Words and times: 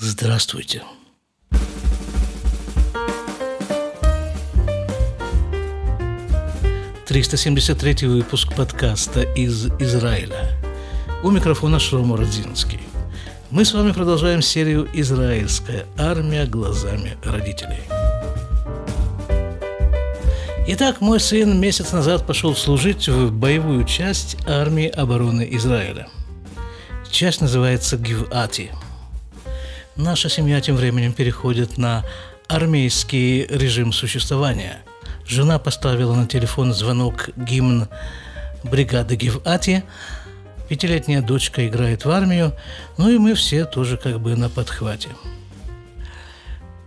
Здравствуйте. 0.00 0.84
Триста 7.04 7.36
семьдесят 7.36 7.78
третий 7.78 8.06
выпуск 8.06 8.54
подкаста 8.54 9.22
из 9.22 9.66
Израиля. 9.80 10.52
У 11.24 11.32
микрофона 11.32 11.80
Шломо 11.80 12.16
Родзинский. 12.16 12.78
Мы 13.50 13.64
с 13.64 13.74
вами 13.74 13.90
продолжаем 13.90 14.40
серию 14.40 14.88
«Израильская 14.92 15.84
армия 15.98 16.46
глазами 16.46 17.16
родителей». 17.24 17.82
Итак, 20.68 21.00
мой 21.00 21.18
сын 21.18 21.60
месяц 21.60 21.90
назад 21.90 22.24
пошел 22.24 22.54
служить 22.54 23.08
в 23.08 23.32
боевую 23.32 23.84
часть 23.84 24.36
армии 24.46 24.86
обороны 24.86 25.48
Израиля. 25.50 26.06
Часть 27.10 27.40
называется 27.40 27.96
Гивати. 27.96 28.70
Наша 29.98 30.30
семья 30.30 30.60
тем 30.62 30.76
временем 30.76 31.12
переходит 31.12 31.76
на 31.76 32.04
армейский 32.46 33.44
режим 33.50 33.92
существования. 33.92 34.78
Жена 35.26 35.58
поставила 35.58 36.14
на 36.14 36.26
телефон 36.26 36.72
звонок 36.72 37.28
гимн 37.36 37.88
бригады 38.62 39.16
Гивати. 39.16 39.82
Пятилетняя 40.68 41.20
дочка 41.20 41.66
играет 41.68 42.04
в 42.06 42.10
армию, 42.10 42.54
ну 42.96 43.10
и 43.10 43.18
мы 43.18 43.34
все 43.34 43.64
тоже 43.66 43.96
как 43.96 44.20
бы 44.20 44.36
на 44.36 44.48
подхвате. 44.48 45.10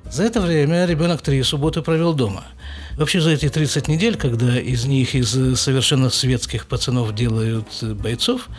За 0.09 0.23
это 0.23 0.41
время 0.41 0.85
ребенок 0.85 1.21
три 1.21 1.43
субботы 1.43 1.83
провел 1.83 2.15
дома– 2.15 2.45
Вообще 2.97 3.21
за 3.21 3.31
эти 3.31 3.49
30 3.49 3.87
недель, 3.87 4.17
когда 4.17 4.59
из 4.59 4.85
них, 4.85 5.15
из 5.15 5.31
совершенно 5.59 6.09
светских 6.09 6.65
пацанов 6.65 7.15
делают 7.15 7.67
бойцов, 7.83 8.49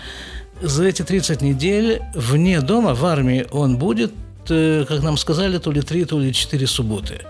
за 0.60 0.84
эти 0.84 1.02
30 1.02 1.42
недель 1.42 2.02
вне 2.14 2.60
дома, 2.60 2.94
в 2.94 3.04
армии 3.04 3.46
он 3.50 3.76
будет, 3.76 4.12
как 4.48 5.02
нам 5.02 5.16
сказали, 5.16 5.58
то 5.58 5.70
ли 5.72 5.82
3, 5.82 6.04
то 6.04 6.18
ли 6.18 6.32
4 6.32 6.66
субботы. 6.66 7.20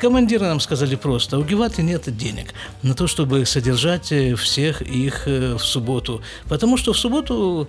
Командиры 0.00 0.46
нам 0.46 0.60
сказали 0.60 0.94
просто, 0.94 1.38
у 1.38 1.44
Геваты 1.44 1.82
нет 1.82 2.14
денег 2.16 2.52
на 2.82 2.94
то, 2.94 3.06
чтобы 3.06 3.46
содержать 3.46 4.12
э, 4.12 4.34
всех 4.34 4.82
их 4.82 5.26
э, 5.26 5.54
в 5.54 5.64
субботу. 5.64 6.20
Потому 6.48 6.76
что 6.76 6.92
в 6.92 6.98
субботу, 6.98 7.66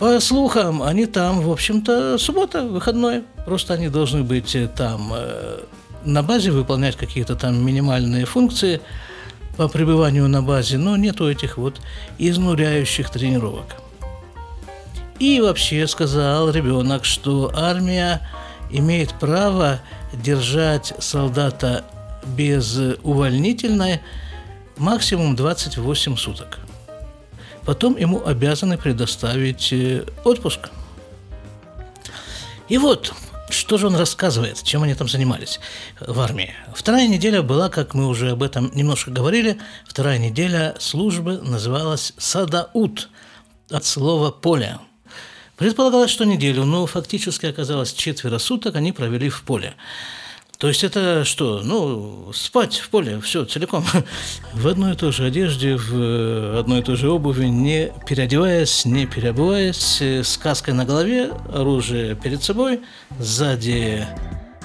по 0.00 0.18
слухам, 0.20 0.82
они 0.82 1.06
там, 1.06 1.40
в 1.40 1.50
общем-то, 1.50 2.18
суббота, 2.18 2.64
выходной. 2.64 3.22
Просто 3.44 3.74
они 3.74 3.88
должны 3.88 4.24
быть 4.24 4.56
там 4.74 5.12
на 6.04 6.22
базе 6.22 6.50
выполнять 6.50 6.96
какие-то 6.96 7.36
там 7.36 7.64
минимальные 7.64 8.24
функции 8.24 8.80
по 9.56 9.68
пребыванию 9.68 10.28
на 10.28 10.42
базе, 10.42 10.78
но 10.78 10.96
нету 10.96 11.28
этих 11.28 11.58
вот 11.58 11.80
изнуряющих 12.18 13.10
тренировок. 13.10 13.87
И 15.18 15.40
вообще 15.40 15.86
сказал 15.88 16.50
ребенок, 16.50 17.04
что 17.04 17.50
армия 17.54 18.28
имеет 18.70 19.14
право 19.14 19.80
держать 20.12 20.94
солдата 20.98 21.84
без 22.24 22.78
увольнительной 23.02 24.00
максимум 24.76 25.34
28 25.34 26.16
суток. 26.16 26.58
Потом 27.64 27.96
ему 27.96 28.24
обязаны 28.24 28.78
предоставить 28.78 29.72
э, 29.72 30.06
отпуск. 30.24 30.70
И 32.68 32.78
вот 32.78 33.12
что 33.50 33.78
же 33.78 33.86
он 33.86 33.96
рассказывает, 33.96 34.62
чем 34.62 34.82
они 34.82 34.94
там 34.94 35.08
занимались 35.08 35.58
в 36.00 36.20
армии? 36.20 36.54
Вторая 36.74 37.08
неделя 37.08 37.42
была, 37.42 37.68
как 37.68 37.94
мы 37.94 38.06
уже 38.06 38.30
об 38.30 38.42
этом 38.42 38.70
немножко 38.74 39.10
говорили, 39.10 39.58
вторая 39.86 40.18
неделя 40.18 40.76
службы 40.78 41.38
называлась 41.38 42.12
«Садаут» 42.18 43.08
от 43.70 43.84
слова 43.84 44.30
«поле». 44.30 44.78
Предполагалось, 45.58 46.10
что 46.10 46.24
неделю, 46.24 46.64
но 46.64 46.86
фактически 46.86 47.46
оказалось 47.46 47.92
четверо 47.92 48.38
суток 48.38 48.76
они 48.76 48.92
провели 48.92 49.28
в 49.28 49.42
поле. 49.42 49.74
То 50.56 50.68
есть 50.68 50.82
это 50.82 51.24
что? 51.24 51.60
Ну, 51.62 52.32
спать 52.32 52.78
в 52.78 52.90
поле, 52.90 53.20
все, 53.20 53.44
целиком. 53.44 53.84
В 54.54 54.66
одной 54.66 54.94
и 54.94 54.96
той 54.96 55.12
же 55.12 55.24
одежде, 55.24 55.76
в 55.76 56.58
одной 56.58 56.80
и 56.80 56.82
той 56.82 56.96
же 56.96 57.10
обуви, 57.10 57.46
не 57.46 57.92
переодеваясь, 58.08 58.84
не 58.84 59.06
переобуваясь, 59.06 60.02
с 60.02 60.36
каской 60.36 60.74
на 60.74 60.84
голове, 60.84 61.30
оружие 61.54 62.16
перед 62.16 62.42
собой, 62.42 62.80
сзади 63.20 64.04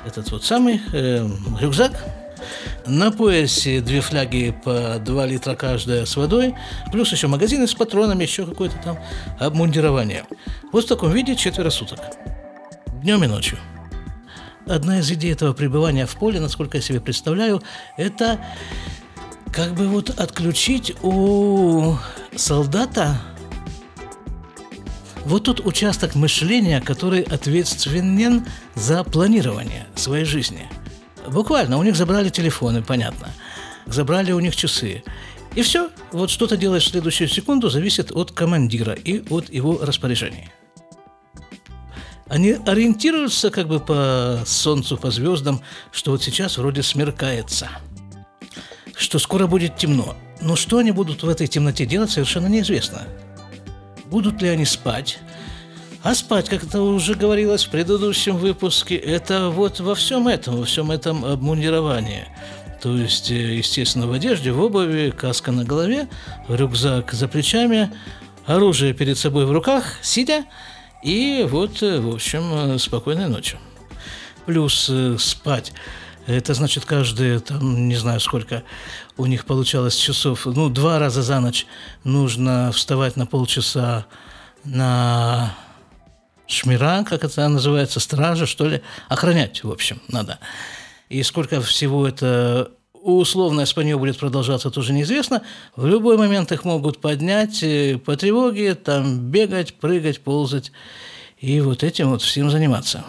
этот 0.04 0.32
вот 0.32 0.44
самый 0.44 0.82
э, 0.94 1.28
рюкзак, 1.62 2.23
на 2.86 3.12
поясе 3.12 3.82
две 3.82 4.02
фляги 4.02 4.56
по 4.64 5.00
2 5.00 5.26
литра 5.26 5.56
каждая 5.56 6.06
с 6.06 6.16
водой, 6.16 6.56
плюс 6.92 7.12
еще 7.12 7.28
магазины 7.28 7.68
с 7.68 7.74
патронами, 7.74 8.24
еще 8.24 8.46
какое-то 8.46 8.76
там 8.84 9.00
обмундирование. 9.40 10.26
Вот 10.72 10.86
в 10.86 10.88
таком 10.88 11.12
виде 11.12 11.36
четверо 11.36 11.70
суток. 11.70 12.00
Днем 13.02 13.24
и 13.24 13.28
ночью. 13.28 13.58
Одна 14.66 15.00
из 15.00 15.12
идей 15.12 15.34
этого 15.34 15.54
пребывания 15.54 16.06
в 16.06 16.16
поле, 16.16 16.40
насколько 16.40 16.78
я 16.78 16.84
себе 16.84 17.02
представляю, 17.02 17.62
это 17.98 18.40
как 19.52 19.74
бы 19.74 19.88
вот 19.88 20.10
отключить 20.10 20.96
у 21.04 21.98
солдата 22.36 23.20
вот 25.26 25.44
тот 25.44 25.66
участок 25.66 26.16
мышления, 26.16 26.82
который 26.82 27.22
ответственен 27.22 28.46
за 28.76 29.04
планирование 29.04 29.88
своей 29.96 30.26
жизни. 30.26 30.68
Буквально, 31.28 31.78
у 31.78 31.84
них 31.84 31.96
забрали 31.96 32.30
телефоны, 32.30 32.82
понятно. 32.82 33.30
Забрали 33.86 34.32
у 34.32 34.40
них 34.40 34.56
часы. 34.56 35.04
И 35.56 35.62
все. 35.62 35.90
Вот 36.12 36.30
что 36.30 36.48
то 36.48 36.58
делаешь 36.58 36.86
в 36.86 36.90
следующую 36.90 37.28
секунду, 37.28 37.70
зависит 37.70 38.12
от 38.12 38.32
командира 38.32 38.94
и 38.94 39.24
от 39.30 39.50
его 39.50 39.80
распоряжений 39.82 40.50
они 42.34 42.58
ориентируются 42.66 43.52
как 43.52 43.68
бы 43.68 43.80
по 43.80 44.42
солнцу, 44.46 44.98
по 44.98 45.12
звездам, 45.12 45.62
что 45.92 46.10
вот 46.10 46.24
сейчас 46.24 46.58
вроде 46.58 46.82
смеркается, 46.82 47.70
что 48.96 49.20
скоро 49.20 49.46
будет 49.46 49.78
темно. 49.78 50.16
Но 50.42 50.56
что 50.56 50.80
они 50.80 50.92
будут 50.92 51.22
в 51.22 51.30
этой 51.30 51.46
темноте 51.46 51.86
делать, 51.86 52.10
совершенно 52.10 52.48
неизвестно. 52.48 53.04
Будут 54.06 54.42
ли 54.42 54.50
они 54.50 54.66
спать? 54.66 55.20
А 56.04 56.16
спать, 56.16 56.50
как 56.50 56.64
это 56.64 56.82
уже 56.82 57.16
говорилось 57.16 57.66
в 57.66 57.70
предыдущем 57.70 58.38
выпуске, 58.38 58.96
это 58.96 59.50
вот 59.50 59.80
во 59.80 59.96
всем 59.96 60.28
этом, 60.28 60.58
во 60.58 60.66
всем 60.66 60.92
этом 60.92 61.24
обмундировании. 61.24 62.26
То 62.82 62.96
есть, 62.96 63.32
э, 63.32 63.56
естественно, 63.56 64.06
в 64.06 64.12
одежде, 64.12 64.52
в 64.52 64.62
обуви, 64.62 65.14
каска 65.18 65.52
на 65.52 65.64
голове, 65.64 66.10
рюкзак 66.50 67.14
за 67.14 67.28
плечами, 67.30 67.90
оружие 68.46 68.94
перед 68.94 69.18
собой 69.18 69.46
в 69.46 69.52
руках, 69.52 69.86
сидя– 70.02 70.46
и 71.04 71.46
вот, 71.50 71.84
э, 71.84 72.00
в 72.00 72.16
общем, 72.16 72.44
э, 72.54 72.80
спокойной 72.80 73.28
ночи. 73.28 73.60
Плюс 74.46 74.90
спать. 75.20 75.74
Это 76.28 76.54
значит, 76.54 76.86
каждые, 76.86 77.40
там, 77.40 77.90
не 77.90 77.96
знаю 77.96 78.22
сколько 78.22 78.64
у 79.18 79.26
них 79.26 79.46
получалось 79.46 79.96
часов, 79.96 80.46
ну, 80.46 80.70
два 80.70 80.98
раза 80.98 81.22
за 81.22 81.42
ночь 81.42 81.66
нужно 82.06 82.72
вставать 82.72 83.18
на 83.18 83.26
полчаса 83.26 84.06
на 84.64 85.54
шмира, 86.54 87.04
как 87.04 87.24
это 87.24 87.48
называется, 87.48 88.00
стража, 88.00 88.46
что 88.46 88.68
ли, 88.68 88.82
охранять, 89.10 89.64
в 89.64 89.72
общем, 89.72 90.02
надо. 90.08 90.40
И 91.10 91.24
сколько 91.24 91.62
всего 91.62 92.08
это 92.08 92.72
условное 93.04 93.66
спанье 93.66 93.98
будет 93.98 94.18
продолжаться, 94.18 94.72
тоже 94.72 94.94
неизвестно. 94.94 95.42
В 95.76 95.86
любой 95.86 96.18
момент 96.18 96.52
их 96.52 96.64
могут 96.64 97.00
поднять 97.00 97.62
э, 97.62 97.98
по 97.98 98.16
тревоге, 98.16 98.76
там 98.76 99.20
бегать, 99.20 99.74
прыгать, 99.74 100.22
ползать 100.22 100.72
и 101.40 101.60
вот 101.60 101.84
этим 101.84 102.12
вот 102.12 102.22
всем 102.22 102.50
заниматься. 102.50 103.04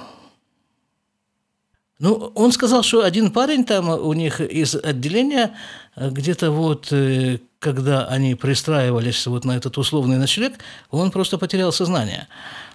Ну, 2.00 2.32
он 2.34 2.50
сказал, 2.50 2.82
что 2.82 3.04
один 3.04 3.30
парень 3.30 3.64
там 3.64 3.88
у 3.88 4.12
них 4.12 4.40
из 4.40 4.74
отделения, 4.74 5.54
э, 5.94 6.10
где-то 6.10 6.50
вот, 6.50 6.88
э, 6.90 7.38
когда 7.60 8.06
они 8.06 8.34
пристраивались 8.34 9.26
вот 9.26 9.44
на 9.44 9.52
этот 9.52 9.78
условный 9.78 10.18
ночлег, 10.18 10.54
он 10.90 11.12
просто 11.12 11.38
потерял 11.38 11.72
сознание. 11.72 12.26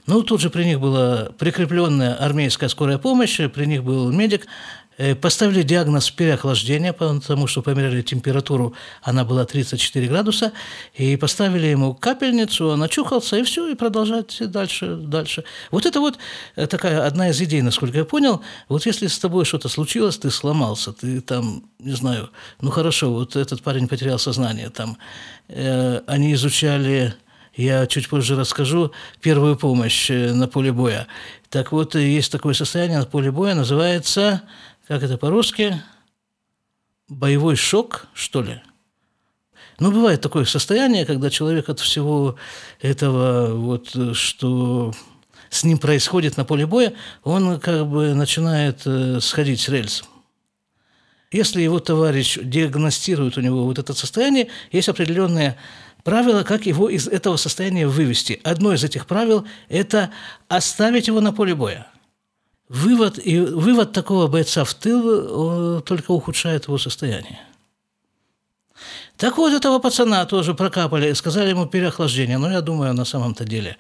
Ну, 0.09 0.23
тут 0.23 0.41
же 0.41 0.49
при 0.49 0.63
них 0.65 0.79
была 0.79 1.29
прикрепленная 1.37 2.15
армейская 2.15 2.67
скорая 2.67 2.97
помощь, 2.97 3.39
при 3.53 3.65
них 3.65 3.83
был 3.83 4.11
медик, 4.11 4.47
Э, 4.99 5.15
поставили 5.15 5.63
диагноз 5.63 6.11
переохлаждения, 6.11 6.91
потому 6.91 7.47
что 7.47 7.61
померяли 7.61 8.01
температуру, 8.01 8.73
она 9.01 9.23
была 9.23 9.45
34 9.45 10.07
градуса, 10.09 10.51
и 10.93 11.15
поставили 11.15 11.67
ему 11.67 11.93
капельницу, 11.93 12.67
он 12.67 12.83
очухался, 12.83 13.37
и 13.37 13.43
все, 13.43 13.69
и 13.69 13.75
продолжать 13.75 14.37
дальше, 14.51 14.97
дальше. 14.97 15.45
Вот 15.71 15.85
это 15.85 16.01
вот 16.01 16.17
э, 16.57 16.67
такая 16.67 17.07
одна 17.07 17.29
из 17.29 17.41
идей, 17.41 17.61
насколько 17.61 17.97
я 17.97 18.03
понял. 18.03 18.41
Вот 18.67 18.85
если 18.85 19.07
с 19.07 19.17
тобой 19.17 19.45
что-то 19.45 19.69
случилось, 19.69 20.17
ты 20.17 20.29
сломался, 20.29 20.91
ты 20.91 21.21
там, 21.21 21.63
не 21.79 21.93
знаю, 21.93 22.29
ну 22.59 22.69
хорошо, 22.69 23.09
вот 23.13 23.37
этот 23.37 23.63
парень 23.63 23.87
потерял 23.87 24.19
сознание, 24.19 24.69
там, 24.69 24.97
э, 25.47 26.01
они 26.07 26.33
изучали 26.33 27.13
я 27.55 27.87
чуть 27.87 28.09
позже 28.09 28.35
расскажу 28.35 28.91
первую 29.21 29.55
помощь 29.55 30.09
э, 30.09 30.33
на 30.33 30.47
поле 30.47 30.71
боя. 30.71 31.07
Так 31.49 31.71
вот, 31.71 31.95
есть 31.95 32.31
такое 32.31 32.53
состояние 32.53 32.99
на 32.99 33.05
поле 33.05 33.31
боя, 33.31 33.55
называется 33.55 34.43
как 34.87 35.03
это 35.03 35.17
по-русски, 35.17 35.81
боевой 37.07 37.55
шок, 37.55 38.07
что 38.13 38.41
ли. 38.41 38.61
Ну, 39.79 39.91
бывает 39.91 40.19
такое 40.19 40.45
состояние, 40.45 41.05
когда 41.05 41.29
человек 41.29 41.69
от 41.69 41.79
всего 41.79 42.35
этого, 42.81 43.53
вот, 43.53 43.95
что 44.13 44.93
с 45.49 45.63
ним 45.63 45.77
происходит 45.77 46.37
на 46.37 46.45
поле 46.45 46.65
боя, 46.65 46.93
он 47.23 47.59
как 47.59 47.87
бы 47.87 48.13
начинает 48.13 48.81
э, 48.85 49.19
сходить 49.21 49.61
с 49.61 49.69
рельс. 49.69 50.03
Если 51.31 51.61
его 51.61 51.79
товарищ 51.79 52.39
диагностирует 52.41 53.37
у 53.37 53.41
него 53.41 53.65
вот 53.65 53.77
это 53.77 53.93
состояние, 53.93 54.47
есть 54.71 54.89
определенные 54.89 55.55
правила, 56.03 56.43
как 56.43 56.65
его 56.65 56.89
из 56.89 57.07
этого 57.07 57.37
состояния 57.37 57.87
вывести. 57.87 58.39
Одно 58.43 58.73
из 58.73 58.83
этих 58.83 59.05
правил– 59.05 59.45
это 59.69 60.11
оставить 60.47 61.07
его 61.07 61.21
на 61.21 61.33
поле 61.33 61.55
боя. 61.55 61.87
Вывод, 62.67 63.17
и 63.17 63.39
вывод 63.39 63.93
такого 63.93 64.27
бойца 64.27 64.63
в 64.63 64.73
тыл 64.75 65.81
только 65.81 66.11
ухудшает 66.11 66.67
его 66.67 66.77
состояние. 66.77 67.39
Так 69.17 69.37
вот, 69.37 69.51
этого 69.53 69.79
пацана 69.79 70.25
тоже 70.25 70.53
прокапали, 70.53 71.11
сказали 71.13 71.49
ему 71.49 71.65
переохлаждение. 71.65 72.37
Но 72.37 72.49
я 72.49 72.61
думаю, 72.61 72.93
на 72.93 73.05
самом-то 73.05 73.43
деле, 73.43 73.75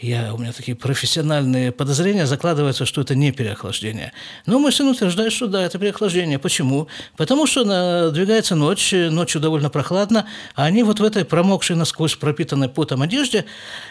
я, 0.00 0.32
у 0.32 0.38
меня 0.38 0.52
такие 0.52 0.76
профессиональные 0.76 1.72
подозрения 1.72 2.26
закладываются, 2.26 2.86
что 2.86 3.00
это 3.00 3.14
не 3.14 3.32
переохлаждение. 3.32 4.12
Но 4.46 4.58
мой 4.58 4.72
сын 4.72 4.88
утверждает, 4.88 5.32
что 5.32 5.46
да, 5.46 5.62
это 5.62 5.78
переохлаждение. 5.78 6.38
Почему? 6.38 6.88
Потому 7.16 7.46
что 7.46 7.64
надвигается 7.64 8.54
ночь, 8.54 8.92
ночью 8.92 9.40
довольно 9.40 9.70
прохладно, 9.70 10.26
а 10.54 10.64
они 10.64 10.82
вот 10.82 11.00
в 11.00 11.04
этой 11.04 11.24
промокшей 11.24 11.76
насквозь 11.76 12.14
пропитанной 12.14 12.68
потом 12.68 13.02
одежде, 13.02 13.44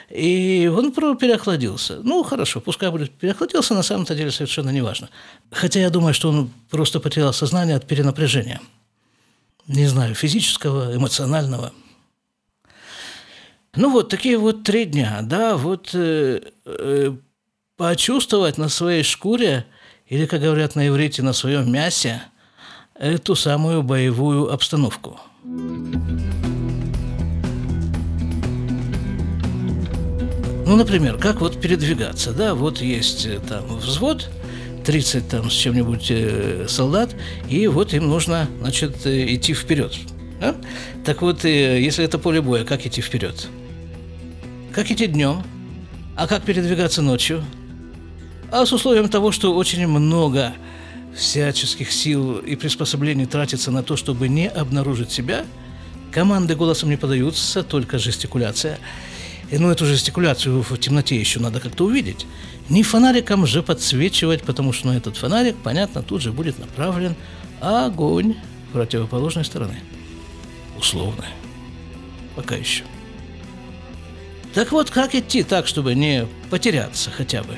и 0.10 0.72
он 0.74 0.92
переохладился. 0.94 2.00
Ну, 2.04 2.24
хорошо, 2.24 2.62
пускай 2.62 2.90
будет 2.90 3.12
переохладился, 3.12 3.74
на 3.74 3.84
самом-то 3.84 4.16
деле 4.16 4.32
совершенно 4.32 4.70
неважно. 4.70 5.10
Хотя 5.52 5.82
я 5.82 5.90
думаю, 5.90 6.14
что 6.14 6.30
он 6.30 6.50
просто 6.70 7.00
потерял 7.00 7.34
сознание 7.34 7.76
от 7.76 7.86
перенапряжения 7.86 8.62
не 9.68 9.86
знаю, 9.88 10.16
физического, 10.16 10.96
эмоционального. 10.96 11.74
Ну 13.78 13.92
вот 13.92 14.10
такие 14.10 14.40
вот 14.40 14.64
три 14.64 14.86
дня, 14.86 15.20
да, 15.22 15.56
вот 15.56 15.92
э, 15.94 16.42
э, 16.66 17.12
почувствовать 17.78 18.58
на 18.58 18.70
своей 18.70 19.04
шкуре, 19.04 19.68
или, 20.08 20.26
как 20.26 20.42
говорят 20.42 20.76
на 20.76 20.88
иврите, 20.88 21.22
на 21.22 21.32
своем 21.32 21.72
мясе, 21.72 22.24
эту 22.96 23.36
самую 23.36 23.84
боевую 23.84 24.52
обстановку. 24.52 25.20
Ну, 30.66 30.76
например, 30.76 31.20
как 31.20 31.40
вот 31.40 31.62
передвигаться, 31.62 32.34
да, 32.34 32.56
вот 32.56 32.82
есть 32.82 33.28
э, 33.28 33.40
там 33.48 33.78
взвод, 33.78 34.32
30 34.86 35.30
там 35.30 35.52
с 35.52 35.54
чем-нибудь 35.54 36.08
э, 36.10 36.66
солдат, 36.68 37.16
и 37.48 37.68
вот 37.68 37.94
им 37.94 38.10
нужно, 38.10 38.48
значит, 38.60 39.06
э, 39.06 39.36
идти 39.36 39.54
вперед. 39.54 39.94
Да? 40.42 40.56
Так 41.06 41.22
вот, 41.22 41.46
э, 41.46 41.80
если 41.80 42.04
это 42.04 42.18
поле 42.18 42.42
боя, 42.42 42.66
как 42.66 42.88
идти 42.88 43.02
вперед? 43.02 43.50
Как 44.78 44.92
идти 44.92 45.08
днем? 45.08 45.42
А 46.16 46.28
как 46.28 46.44
передвигаться 46.44 47.02
ночью? 47.02 47.44
А 48.52 48.64
с 48.64 48.72
условием 48.72 49.10
того, 49.10 49.32
что 49.32 49.56
очень 49.56 49.88
много 49.88 50.54
всяческих 51.16 51.92
сил 51.92 52.38
и 52.38 52.56
приспособлений 52.56 53.26
тратится 53.26 53.72
на 53.72 53.82
то, 53.82 53.96
чтобы 53.96 54.28
не 54.30 54.48
обнаружить 54.48 55.12
себя, 55.12 55.48
команды 56.12 56.54
голосом 56.54 56.92
не 56.92 56.96
подаются, 56.96 57.64
только 57.64 57.98
жестикуляция– 57.98 58.78
и, 59.50 59.58
ну, 59.58 59.72
эту 59.72 59.86
жестикуляцию 59.86 60.62
в 60.62 60.78
темноте 60.78 61.16
еще 61.16 61.40
надо 61.40 61.62
как-то 61.62 61.86
увидеть. 61.86 62.28
Не 62.68 62.84
фонариком 62.84 63.48
же 63.48 63.64
подсвечивать, 63.64 64.44
потому 64.44 64.74
что 64.74 64.88
на 64.88 64.98
этот 64.98 65.16
фонарик, 65.16 65.56
понятно, 65.64 66.04
тут 66.04 66.22
же 66.22 66.34
будет 66.34 66.60
направлен 66.60 67.16
огонь 67.62 68.36
противоположной 68.74 69.46
стороны. 69.46 69.80
Условно. 70.78 71.26
Пока 72.36 72.56
еще. 72.56 72.84
Так 74.54 74.72
вот, 74.72 74.90
как 74.90 75.16
идти 75.16 75.44
так, 75.44 75.68
чтобы 75.68 75.96
не 75.96 76.28
потеряться 76.50 77.12
хотя 77.12 77.44
бы? 77.44 77.58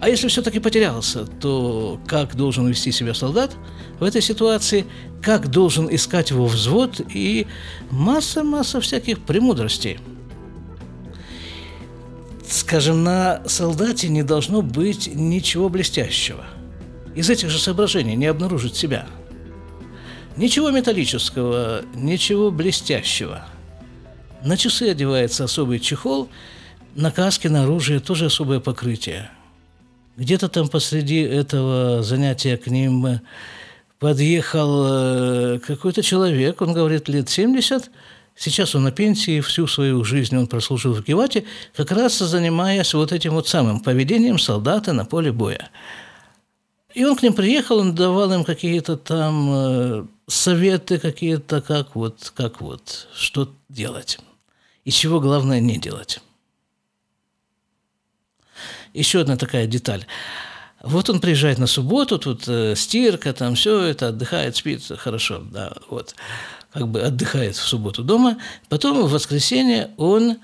А 0.00 0.08
если 0.08 0.28
все-таки 0.28 0.58
потерялся, 0.58 1.24
то 1.24 2.00
как 2.06 2.34
должен 2.34 2.66
вести 2.66 2.92
себя 2.92 3.14
солдат 3.14 3.56
в 4.00 4.04
этой 4.04 4.20
ситуации, 4.20 4.86
как 5.22 5.48
должен 5.48 5.92
искать 5.94 6.30
его 6.30 6.46
взвод 6.46 7.00
и 7.12 7.46
масса-масса 7.90 8.80
всяких 8.80 9.20
премудростей– 9.20 9.98
Скажем, 12.54 13.02
на 13.02 13.42
солдате 13.46 14.08
не 14.08 14.22
должно 14.22 14.62
быть 14.62 15.08
ничего 15.12 15.68
блестящего. 15.68 16.44
Из 17.14 17.28
этих 17.28 17.50
же 17.50 17.58
соображений 17.58 18.14
не 18.14 18.26
обнаружить 18.26 18.76
себя. 18.76 19.06
Ничего 20.36 20.70
металлического, 20.70 21.82
ничего 21.94 22.50
блестящего. 22.50 23.46
На 24.44 24.58
часы 24.58 24.90
одевается 24.90 25.44
особый 25.44 25.80
чехол, 25.80 26.28
на 26.94 27.10
каске, 27.10 27.48
на 27.48 27.62
оружие 27.62 27.98
тоже 27.98 28.26
особое 28.26 28.60
покрытие. 28.60 29.30
Где-то 30.18 30.50
там 30.50 30.68
посреди 30.68 31.22
этого 31.22 32.02
занятия 32.02 32.58
к 32.58 32.66
ним 32.66 33.20
подъехал 33.98 34.84
э, 34.86 35.58
какой-то 35.66 36.02
человек, 36.02 36.60
он 36.60 36.74
говорит, 36.74 37.08
лет 37.08 37.28
70, 37.30 37.90
Сейчас 38.36 38.74
он 38.74 38.82
на 38.82 38.90
пенсии, 38.90 39.40
всю 39.40 39.68
свою 39.68 40.02
жизнь 40.02 40.36
он 40.36 40.48
прослужил 40.48 40.92
в 40.92 41.04
Гевате, 41.04 41.44
как 41.72 41.92
раз 41.92 42.18
занимаясь 42.18 42.92
вот 42.92 43.12
этим 43.12 43.32
вот 43.34 43.46
самым 43.46 43.78
поведением 43.78 44.40
солдата 44.40 44.92
на 44.92 45.04
поле 45.04 45.30
боя. 45.30 45.70
И 46.94 47.04
он 47.04 47.14
к 47.14 47.22
ним 47.22 47.32
приехал, 47.32 47.78
он 47.78 47.94
давал 47.94 48.32
им 48.32 48.42
какие-то 48.42 48.96
там 48.96 49.50
э, 49.52 50.06
советы 50.26 50.98
какие-то, 50.98 51.60
как 51.60 51.94
вот, 51.94 52.32
как 52.34 52.60
вот, 52.60 53.06
что 53.14 53.52
делать. 53.68 54.18
И 54.84 54.90
чего 54.90 55.20
главное 55.20 55.60
не 55.60 55.78
делать. 55.78 56.20
Еще 58.92 59.20
одна 59.20 59.36
такая 59.36 59.66
деталь. 59.66 60.06
Вот 60.82 61.08
он 61.08 61.20
приезжает 61.20 61.58
на 61.58 61.66
субботу, 61.66 62.18
тут 62.18 62.46
э, 62.46 62.74
стирка, 62.76 63.32
там 63.32 63.54
все 63.54 63.80
это, 63.80 64.08
отдыхает, 64.08 64.54
спит, 64.54 64.82
хорошо, 64.98 65.42
да, 65.50 65.72
вот 65.88 66.14
как 66.72 66.88
бы 66.88 67.00
отдыхает 67.00 67.56
в 67.56 67.66
субботу 67.66 68.04
дома, 68.04 68.36
потом 68.68 69.02
в 69.02 69.10
воскресенье 69.10 69.92
он 69.96 70.36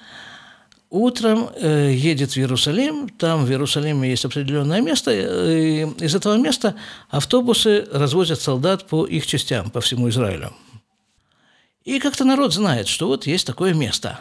утром 0.88 1.50
э, 1.56 1.92
едет 1.92 2.32
в 2.32 2.36
Иерусалим, 2.38 3.10
там 3.10 3.44
в 3.44 3.50
Иерусалиме 3.50 4.08
есть 4.08 4.24
определенное 4.24 4.80
место, 4.80 5.10
э, 5.10 5.60
и 5.60 6.04
из 6.04 6.14
этого 6.14 6.36
места 6.36 6.74
автобусы 7.10 7.86
развозят 7.92 8.40
солдат 8.40 8.88
по 8.88 9.04
их 9.04 9.26
частям, 9.26 9.70
по 9.70 9.80
всему 9.80 10.08
Израилю. 10.08 10.54
И 11.84 11.98
как-то 11.98 12.24
народ 12.24 12.54
знает, 12.54 12.88
что 12.88 13.08
вот 13.08 13.26
есть 13.26 13.46
такое 13.46 13.74
место. 13.74 14.20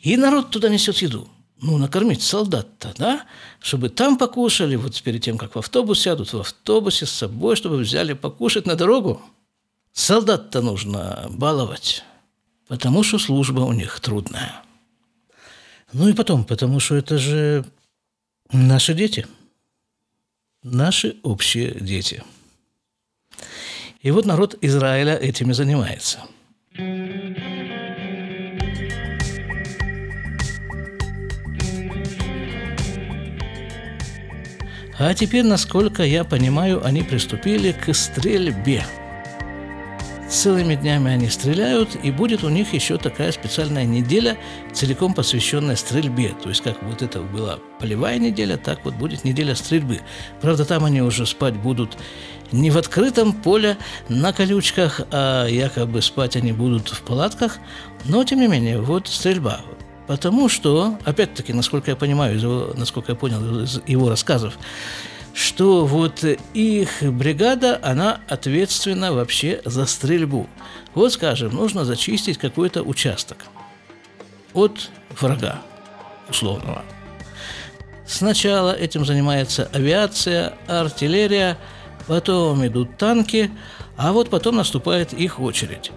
И 0.00 0.16
народ 0.16 0.50
туда 0.50 0.68
несет 0.68 0.96
еду. 0.98 1.28
Ну, 1.62 1.76
накормить 1.76 2.22
солдат-то, 2.22 2.94
да? 2.96 3.26
Чтобы 3.60 3.90
там 3.90 4.16
покушали, 4.16 4.76
вот 4.76 5.00
перед 5.02 5.22
тем, 5.22 5.36
как 5.36 5.54
в 5.54 5.58
автобус 5.58 6.00
сядут, 6.00 6.32
в 6.32 6.40
автобусе 6.40 7.04
с 7.04 7.10
собой, 7.10 7.54
чтобы 7.54 7.76
взяли 7.76 8.14
покушать 8.14 8.66
на 8.66 8.76
дорогу. 8.76 9.20
Солдат-то 9.92 10.62
нужно 10.62 11.26
баловать, 11.28 12.02
потому 12.66 13.02
что 13.02 13.18
служба 13.18 13.60
у 13.60 13.72
них 13.72 14.00
трудная. 14.00 14.62
Ну 15.92 16.08
и 16.08 16.14
потом, 16.14 16.44
потому 16.44 16.80
что 16.80 16.94
это 16.94 17.18
же 17.18 17.66
наши 18.52 18.94
дети, 18.94 19.26
наши 20.62 21.16
общие 21.22 21.78
дети. 21.78 22.22
И 24.00 24.10
вот 24.12 24.24
народ 24.24 24.56
Израиля 24.62 25.16
этими 25.16 25.52
занимается. 25.52 26.20
А 35.00 35.12
теперь, 35.14 35.44
насколько 35.44 36.04
я 36.04 36.22
понимаю, 36.22 36.84
они 36.84 37.02
приступили 37.02 37.72
к 37.72 37.92
стрельбе– 37.92 38.84
Целыми 40.30 40.76
днями 40.76 41.10
они 41.10 41.28
стреляют, 41.28 41.96
и 42.04 42.12
будет 42.12 42.44
у 42.44 42.48
них 42.50 42.72
еще 42.72 42.98
такая 42.98 43.32
специальная 43.32 43.84
неделя, 43.84 44.38
целиком 44.72 45.12
посвященная 45.12 45.74
стрельбе. 45.74 46.32
То 46.40 46.50
есть, 46.50 46.62
как 46.62 46.80
вот 46.84 47.02
это 47.02 47.20
была 47.20 47.58
полевая 47.80 48.16
неделя, 48.16 48.56
так 48.56 48.84
вот 48.84 48.94
будет 48.94 49.24
неделя 49.24 49.56
стрельбы. 49.56 50.02
Правда, 50.40 50.64
там 50.64 50.84
они 50.84 51.02
уже 51.02 51.26
спать 51.26 51.56
будут 51.56 51.98
не 52.52 52.70
в 52.70 52.78
открытом 52.78 53.32
поле 53.32 53.76
на 54.08 54.32
колючках, 54.32 55.00
а 55.10 55.48
якобы 55.48 56.00
спать 56.00 56.36
они 56.36 56.52
будут 56.52 56.90
в 56.90 57.02
палатках. 57.02 57.58
Но, 58.04 58.22
тем 58.22 58.38
не 58.38 58.46
менее, 58.46 58.80
вот 58.80 59.08
стрельба. 59.08 59.62
Потому 60.10 60.48
что, 60.48 60.98
опять-таки, 61.04 61.52
насколько 61.52 61.92
я 61.92 61.96
понимаю, 61.96 62.34
из 62.34 62.42
его, 62.42 62.72
насколько 62.74 63.12
я 63.12 63.16
понял 63.16 63.60
из 63.60 63.80
его 63.86 64.08
рассказов, 64.08 64.58
что 65.34 65.86
вот 65.86 66.24
их 66.52 66.88
бригада, 67.00 67.78
она 67.80 68.18
ответственна 68.26 69.12
вообще 69.12 69.62
за 69.64 69.86
стрельбу. 69.86 70.48
Вот, 70.96 71.12
скажем, 71.12 71.54
нужно 71.54 71.84
зачистить 71.84 72.38
какой-то 72.38 72.82
участок 72.82 73.38
от 74.52 74.90
врага 75.10 75.62
условного. 76.28 76.82
Сначала 78.04 78.72
этим 78.72 79.04
занимается 79.04 79.70
авиация, 79.72 80.54
артиллерия, 80.66 81.56
потом 82.08 82.66
идут 82.66 82.98
танки, 82.98 83.48
а 83.96 84.12
вот 84.12 84.28
потом 84.28 84.56
наступает 84.56 85.12
их 85.12 85.38
очередь. 85.38 85.92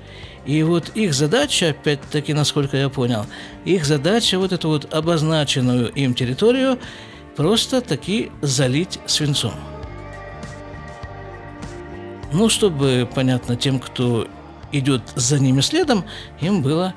И 0.46 0.62
вот 0.64 0.90
их 0.96 1.14
задача, 1.14 1.70
опять-таки, 1.70 2.34
насколько 2.34 2.76
я 2.76 2.90
понял, 2.90 3.26
их 3.64 3.86
задача 3.86 4.38
вот 4.38 4.52
эту 4.52 4.68
вот 4.70 4.94
обозначенную 4.94 5.92
им 5.94 6.14
территорию 6.14 6.80
просто 7.36 7.82
таки 7.82 8.32
залить 8.42 9.00
свинцом. 9.06 9.54
Ну, 12.34 12.50
чтобы, 12.50 13.08
понятно, 13.14 13.56
тем, 13.56 13.80
кто 13.80 14.28
идет 14.72 15.02
за 15.16 15.40
ними 15.40 15.62
следом, 15.62 16.04
им 16.42 16.62
было 16.62 16.94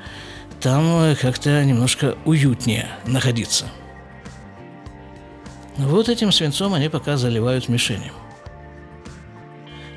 там 0.61 1.15
как-то 1.21 1.63
немножко 1.65 2.17
уютнее 2.25 2.89
находиться. 3.07 3.67
Вот 5.77 6.09
этим 6.09 6.33
свинцом 6.33 6.73
они 6.75 6.89
пока 6.89 7.17
заливают 7.17 7.69
мишени. 7.69 8.11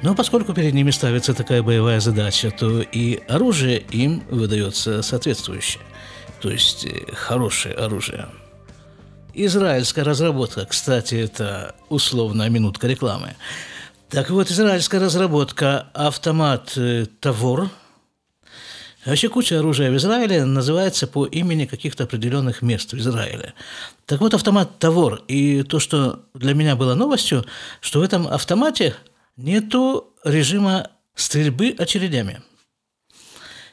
Но 0.01 0.15
поскольку 0.15 0.53
перед 0.53 0.73
ними 0.73 0.91
ставится 0.91 1.33
такая 1.33 1.61
боевая 1.61 1.99
задача, 1.99 2.51
то 2.51 2.81
и 2.81 3.21
оружие 3.27 3.79
им 3.91 4.23
выдается 4.29 5.01
соответствующее, 5.01 5.83
то 6.41 6.49
есть 6.49 6.85
э, 6.85 7.13
хорошее 7.13 7.75
оружие. 7.75 8.27
Израильская 9.33 10.03
разработка, 10.03 10.65
кстати, 10.65 11.15
это 11.15 11.75
условная 11.89 12.49
минутка 12.49 12.87
рекламы. 12.87 13.35
Так 14.09 14.29
вот, 14.29 14.49
израильская 14.49 14.99
разработка 14.99 15.87
автомат 15.93 16.73
э, 16.77 17.05
Тавор. 17.19 17.69
Вообще 19.05 19.27
куча 19.29 19.59
оружия 19.59 19.91
в 19.91 19.97
Израиле 19.97 20.45
называется 20.45 21.07
по 21.07 21.25
имени 21.25 21.65
каких-то 21.65 22.05
определенных 22.05 22.61
мест 22.61 22.93
в 22.93 22.97
Израиле. 22.97 23.53
Так 24.05 24.21
вот, 24.21 24.33
автомат 24.33 24.79
Тавор. 24.79 25.21
И 25.27 25.63
то, 25.63 25.79
что 25.79 26.21
для 26.33 26.53
меня 26.53 26.75
было 26.75 26.95
новостью, 26.95 27.45
что 27.81 27.99
в 27.99 28.03
этом 28.03 28.27
автомате 28.27 28.95
нету 29.39 30.13
режима 30.23 30.89
стрельбы 31.15 31.75
очередями. 31.77 32.41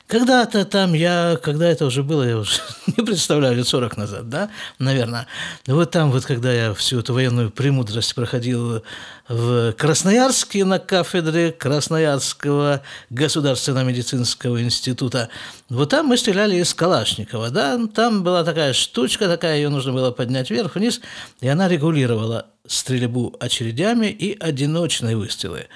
Когда-то 0.06 0.64
там 0.64 0.92
я, 0.92 1.36
когда 1.42 1.66
это 1.66 1.84
уже 1.84 2.04
было, 2.04 2.22
я 2.22 2.38
уже 2.38 2.60
не 2.96 3.04
представляю, 3.04 3.56
лет 3.56 3.66
40 3.66 3.96
назад, 3.96 4.28
да, 4.28 4.50
наверное. 4.78 5.26
Вот 5.66 5.90
там 5.90 6.12
вот, 6.12 6.24
когда 6.24 6.52
я 6.52 6.74
всю 6.74 7.00
эту 7.00 7.12
военную 7.12 7.50
премудрость 7.50 8.14
проходил 8.14 8.84
в 9.28 9.72
Красноярске 9.72 10.64
на 10.64 10.78
кафедре 10.78 11.50
Красноярского 11.50 12.82
государственного 13.10 13.84
медицинского 13.84 14.62
института, 14.62 15.28
вот 15.68 15.90
там 15.90 16.06
мы 16.06 16.16
стреляли 16.16 16.54
из 16.54 16.72
Калашникова, 16.72 17.50
да, 17.50 17.76
там 17.92 18.22
была 18.22 18.44
такая 18.44 18.74
штучка 18.74 19.26
такая, 19.26 19.56
ее 19.56 19.70
нужно 19.70 19.92
было 19.92 20.12
поднять 20.12 20.50
вверх-вниз, 20.50 21.00
и 21.40 21.48
она 21.48 21.66
регулировала 21.66 22.46
стрельбу 22.68 23.34
очередями 23.40 24.06
и 24.06 24.38
одиночные 24.38 25.16
выстрелы. 25.16 25.66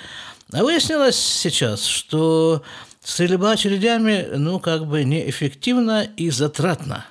А 0.52 0.62
выяснилось 0.62 1.16
сейчас, 1.16 1.84
что 1.84 2.62
стрельба 3.02 3.52
очередями, 3.52 4.26
ну, 4.36 4.58
как 4.60 4.86
бы 4.86 5.04
неэффективна 5.04 6.02
и 6.16 6.30
затратна. 6.30 7.06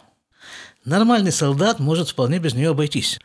Нормальный 0.86 1.31
солдат 1.31 1.79
может 1.79 2.09
вполне 2.09 2.39
без 2.39 2.53
нее 2.53 2.69
обойтись. 2.69 3.19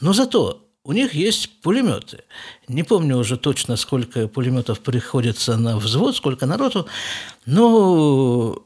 Но 0.00 0.12
зато 0.12 0.66
у 0.86 0.92
них 0.92 1.14
есть 1.14 1.62
пулеметы. 1.62 2.22
Не 2.68 2.84
помню 2.84 3.16
уже 3.16 3.36
точно, 3.36 3.76
сколько 3.76 4.28
пулеметов 4.28 4.80
приходится 4.80 5.56
на 5.56 5.78
взвод, 5.78 6.16
сколько 6.16 6.46
народу, 6.46 6.86
но 7.44 8.62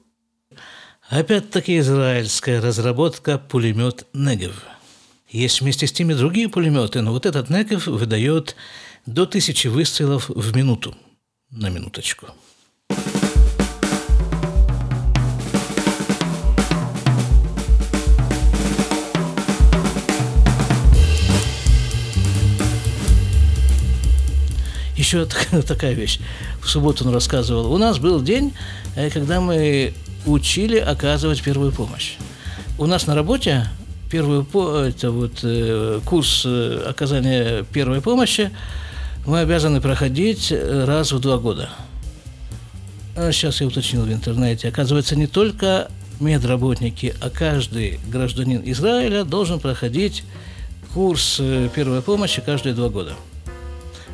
опять-таки 1.08 1.78
израильская 1.78 2.60
разработка 2.60 3.38
пулемет 3.38 4.06
Негев. 4.12 4.62
Есть 5.30 5.60
вместе 5.60 5.86
с 5.86 5.92
теми 5.92 6.12
другие 6.12 6.48
пулеметы, 6.48 7.02
но 7.02 7.12
вот 7.12 7.24
этот 7.24 7.50
Негев 7.50 7.86
выдает 7.86 8.56
до 9.06 9.26
тысячи 9.26 9.68
выстрелов 9.68 10.28
в 10.28 10.56
минуту. 10.56 10.96
На 11.52 11.68
минуточку. 11.68 12.26
Еще 24.96 25.26
такая 25.68 25.92
вещь. 25.92 26.18
В 26.60 26.68
субботу 26.68 27.06
он 27.06 27.14
рассказывал. 27.14 27.72
У 27.72 27.78
нас 27.78 28.00
был 28.00 28.20
день, 28.20 28.52
э, 28.96 29.10
когда 29.10 29.40
мы 29.40 29.94
учили 30.26 30.78
оказывать 30.78 31.40
первую 31.40 31.70
помощь. 31.70 32.16
У 32.78 32.86
нас 32.86 33.06
на 33.06 33.14
работе 33.14 33.68
первую 34.10 34.42
это 34.42 35.10
вот 35.10 35.40
э, 35.42 36.00
курс 36.04 36.42
э, 36.44 36.84
оказания 36.88 37.64
первой 37.64 38.00
помощи 38.00 38.50
мы 39.26 39.40
обязаны 39.40 39.80
проходить 39.80 40.52
раз 40.52 41.12
в 41.12 41.20
два 41.20 41.38
года. 41.38 41.70
А 43.16 43.30
сейчас 43.32 43.60
я 43.60 43.66
уточнил 43.66 44.02
в 44.02 44.12
интернете. 44.12 44.68
Оказывается, 44.68 45.14
не 45.14 45.26
только 45.26 45.90
медработники, 46.18 47.14
а 47.20 47.30
каждый 47.30 48.00
гражданин 48.08 48.62
Израиля 48.64 49.24
должен 49.24 49.60
проходить 49.60 50.24
курс 50.92 51.40
первой 51.74 52.02
помощи 52.02 52.42
каждые 52.44 52.74
два 52.74 52.88
года. 52.88 53.12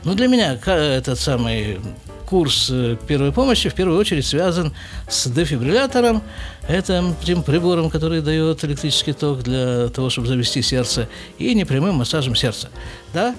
Ну, 0.04 0.14
для 0.14 0.28
меня 0.28 0.54
этот 0.54 1.18
самый 1.18 1.78
курс 2.26 2.68
э, 2.70 2.96
первой 3.06 3.32
помощи 3.32 3.68
в 3.68 3.74
первую 3.74 3.98
очередь 3.98 4.26
связан 4.26 4.74
с 5.08 5.28
дефибриллятором, 5.28 6.22
это 6.68 7.14
тем 7.24 7.42
прибором, 7.42 7.88
который 7.90 8.20
дает 8.20 8.64
электрический 8.64 9.12
ток 9.12 9.42
для 9.42 9.88
того, 9.88 10.10
чтобы 10.10 10.26
завести 10.26 10.62
сердце, 10.62 11.08
и 11.38 11.54
непрямым 11.54 11.94
массажем 11.94 12.34
сердца. 12.34 12.68
Да? 13.14 13.34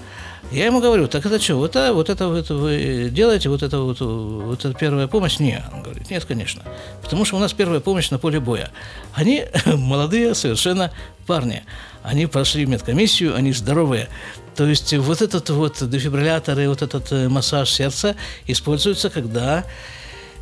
Я 0.50 0.64
ему 0.64 0.80
говорю, 0.80 1.08
так 1.08 1.26
это 1.26 1.38
что, 1.38 1.56
вот, 1.56 1.76
а, 1.76 1.92
вот 1.92 2.08
это 2.08 2.28
вот 2.28 2.48
вы 2.48 3.10
делаете, 3.12 3.50
вот 3.50 3.62
это 3.62 3.80
вот, 3.80 4.00
вот 4.00 4.64
это 4.64 4.72
первая 4.72 5.06
помощь? 5.06 5.38
Нет, 5.38 5.62
он 5.72 5.82
говорит, 5.82 6.10
нет, 6.10 6.24
конечно. 6.24 6.62
Потому 7.02 7.26
что 7.26 7.36
у 7.36 7.38
нас 7.38 7.52
первая 7.52 7.80
помощь 7.80 8.08
на 8.10 8.18
поле 8.18 8.40
боя. 8.40 8.70
Они 9.12 9.44
молодые 9.66 10.34
совершенно 10.34 10.90
парни. 11.26 11.64
Они 12.08 12.26
прошли 12.26 12.64
медкомиссию, 12.64 13.36
они 13.36 13.52
здоровые. 13.52 14.08
То 14.56 14.66
есть 14.66 14.94
вот 14.94 15.20
этот 15.20 15.50
вот 15.50 15.88
дефибриллятор 15.90 16.58
и 16.58 16.66
вот 16.66 16.80
этот 16.80 17.12
э, 17.12 17.28
массаж 17.28 17.70
сердца 17.70 18.16
используются, 18.46 19.10
когда, 19.10 19.64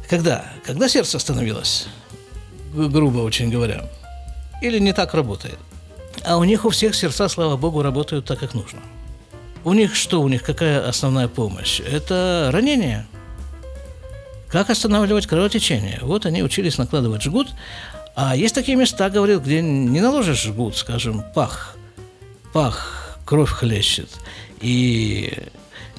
когда, 0.08 0.46
когда 0.64 0.88
сердце 0.88 1.16
остановилось, 1.16 1.88
грубо 2.72 3.18
очень 3.18 3.50
говоря, 3.50 3.90
или 4.62 4.78
не 4.78 4.92
так 4.92 5.12
работает. 5.12 5.58
А 6.24 6.36
у 6.38 6.44
них 6.44 6.64
у 6.64 6.70
всех 6.70 6.94
сердца, 6.94 7.28
слава 7.28 7.56
богу, 7.56 7.82
работают 7.82 8.26
так, 8.26 8.38
как 8.38 8.54
нужно. 8.54 8.78
У 9.64 9.72
них 9.72 9.96
что, 9.96 10.22
у 10.22 10.28
них 10.28 10.44
какая 10.44 10.88
основная 10.88 11.26
помощь? 11.26 11.80
Это 11.80 12.50
ранение. 12.52 13.06
Как 14.48 14.70
останавливать 14.70 15.26
кровотечение? 15.26 15.98
Вот 16.02 16.26
они 16.26 16.44
учились 16.44 16.78
накладывать 16.78 17.22
жгут, 17.22 17.48
а 18.16 18.34
есть 18.34 18.54
такие 18.54 18.76
места, 18.76 19.10
говорил, 19.10 19.40
где 19.40 19.60
не 19.60 20.00
наложишь 20.00 20.42
жгут, 20.42 20.76
скажем, 20.76 21.22
пах, 21.34 21.76
пах, 22.54 23.18
кровь 23.26 23.50
хлещет, 23.50 24.08
и 24.62 25.32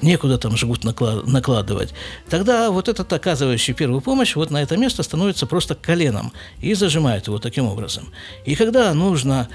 некуда 0.02 0.36
там 0.36 0.56
жгут 0.56 0.82
накладывать, 0.82 1.94
тогда 2.28 2.72
вот 2.72 2.88
этот 2.88 3.12
оказывающий 3.12 3.72
первую 3.72 4.00
помощь 4.00 4.34
вот 4.34 4.50
на 4.50 4.60
это 4.60 4.76
место 4.76 5.04
становится 5.04 5.46
просто 5.46 5.76
коленом 5.76 6.32
и 6.60 6.74
зажимает 6.74 7.28
его 7.28 7.38
таким 7.38 7.66
образом. 7.66 8.08
И 8.44 8.56
когда 8.56 8.92
нужно 8.94 9.48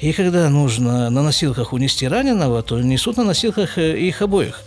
и 0.00 0.14
когда 0.14 0.48
нужно 0.48 1.10
на 1.10 1.22
носилках 1.22 1.74
унести 1.74 2.08
раненого, 2.08 2.62
то 2.62 2.80
несут 2.80 3.18
на 3.18 3.24
носилках 3.24 3.76
э, 3.76 3.98
их 3.98 4.22
обоих. 4.22 4.62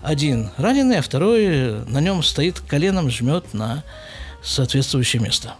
Один 0.00 0.48
раненый, 0.56 1.00
а 1.00 1.02
второй 1.02 1.84
на 1.86 2.00
нем 2.00 2.22
стоит 2.22 2.60
коленом, 2.60 3.10
жмет 3.10 3.52
на 3.52 3.84
соответствующее 4.42 5.20
место. 5.20 5.56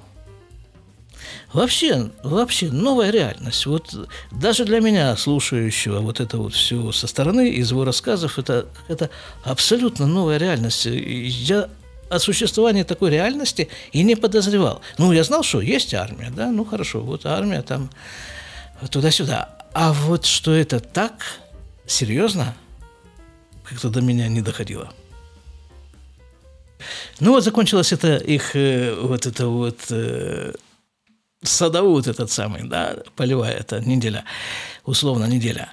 Вообще, 1.53 2.11
вообще 2.23 2.71
новая 2.71 3.11
реальность. 3.11 3.67
Вот 3.67 4.09
даже 4.31 4.65
для 4.65 4.81
меня, 4.81 5.17
слушающего 5.17 5.99
вот 5.99 6.21
это 6.21 6.39
вот 6.39 6.55
все 6.55 6.93
со 6.93 7.09
стороны, 7.09 7.51
из 7.51 7.71
его 7.73 7.85
рассказов, 7.85 8.39
это 8.39 8.67
это 8.87 9.11
абсолютно 9.43 10.07
новая 10.07 10.39
реальность. 10.39 10.87
Я 10.87 11.69
о 12.09 12.19
существовании 12.19 12.83
такой 12.85 13.11
реальности 13.11 13.69
и 13.93 14.03
не 14.03 14.17
подозревал. 14.17 14.81
Ну, 14.99 15.13
я 15.13 15.25
знал, 15.25 15.43
что 15.43 15.61
есть 15.61 15.95
армия, 15.95 16.31
да, 16.31 16.51
ну 16.51 16.65
хорошо, 16.65 17.01
вот 17.01 17.25
армия 17.27 17.63
там 17.63 17.91
туда-сюда. 18.91 19.57
А 19.73 19.93
вот 19.93 20.27
что 20.27 20.53
это 20.53 20.81
так 20.81 21.25
серьезно, 21.87 22.55
как-то 23.65 23.91
до 23.91 24.01
меня 24.01 24.29
не 24.29 24.41
доходило. 24.41 24.93
Ну 27.21 27.33
вот 27.33 27.45
закончилась 27.45 27.93
это 27.93 28.17
их 28.17 28.57
э, 28.57 28.95
вот 28.95 29.27
это 29.27 29.47
вот 29.49 29.79
садовод 31.43 32.07
этот 32.07 32.31
самый, 32.31 32.69
да, 32.69 32.97
полевая 33.17 33.55
эта 33.55 33.81
неделя, 33.81 34.25
условно 34.85 35.25
неделя. 35.25 35.73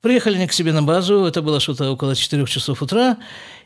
Приехали 0.00 0.36
они 0.36 0.46
к 0.46 0.52
себе 0.52 0.72
на 0.72 0.82
базу, 0.82 1.24
это 1.24 1.42
было 1.42 1.60
что-то 1.60 1.90
около 1.90 2.14
4 2.14 2.46
часов 2.46 2.82
утра, 2.82 3.16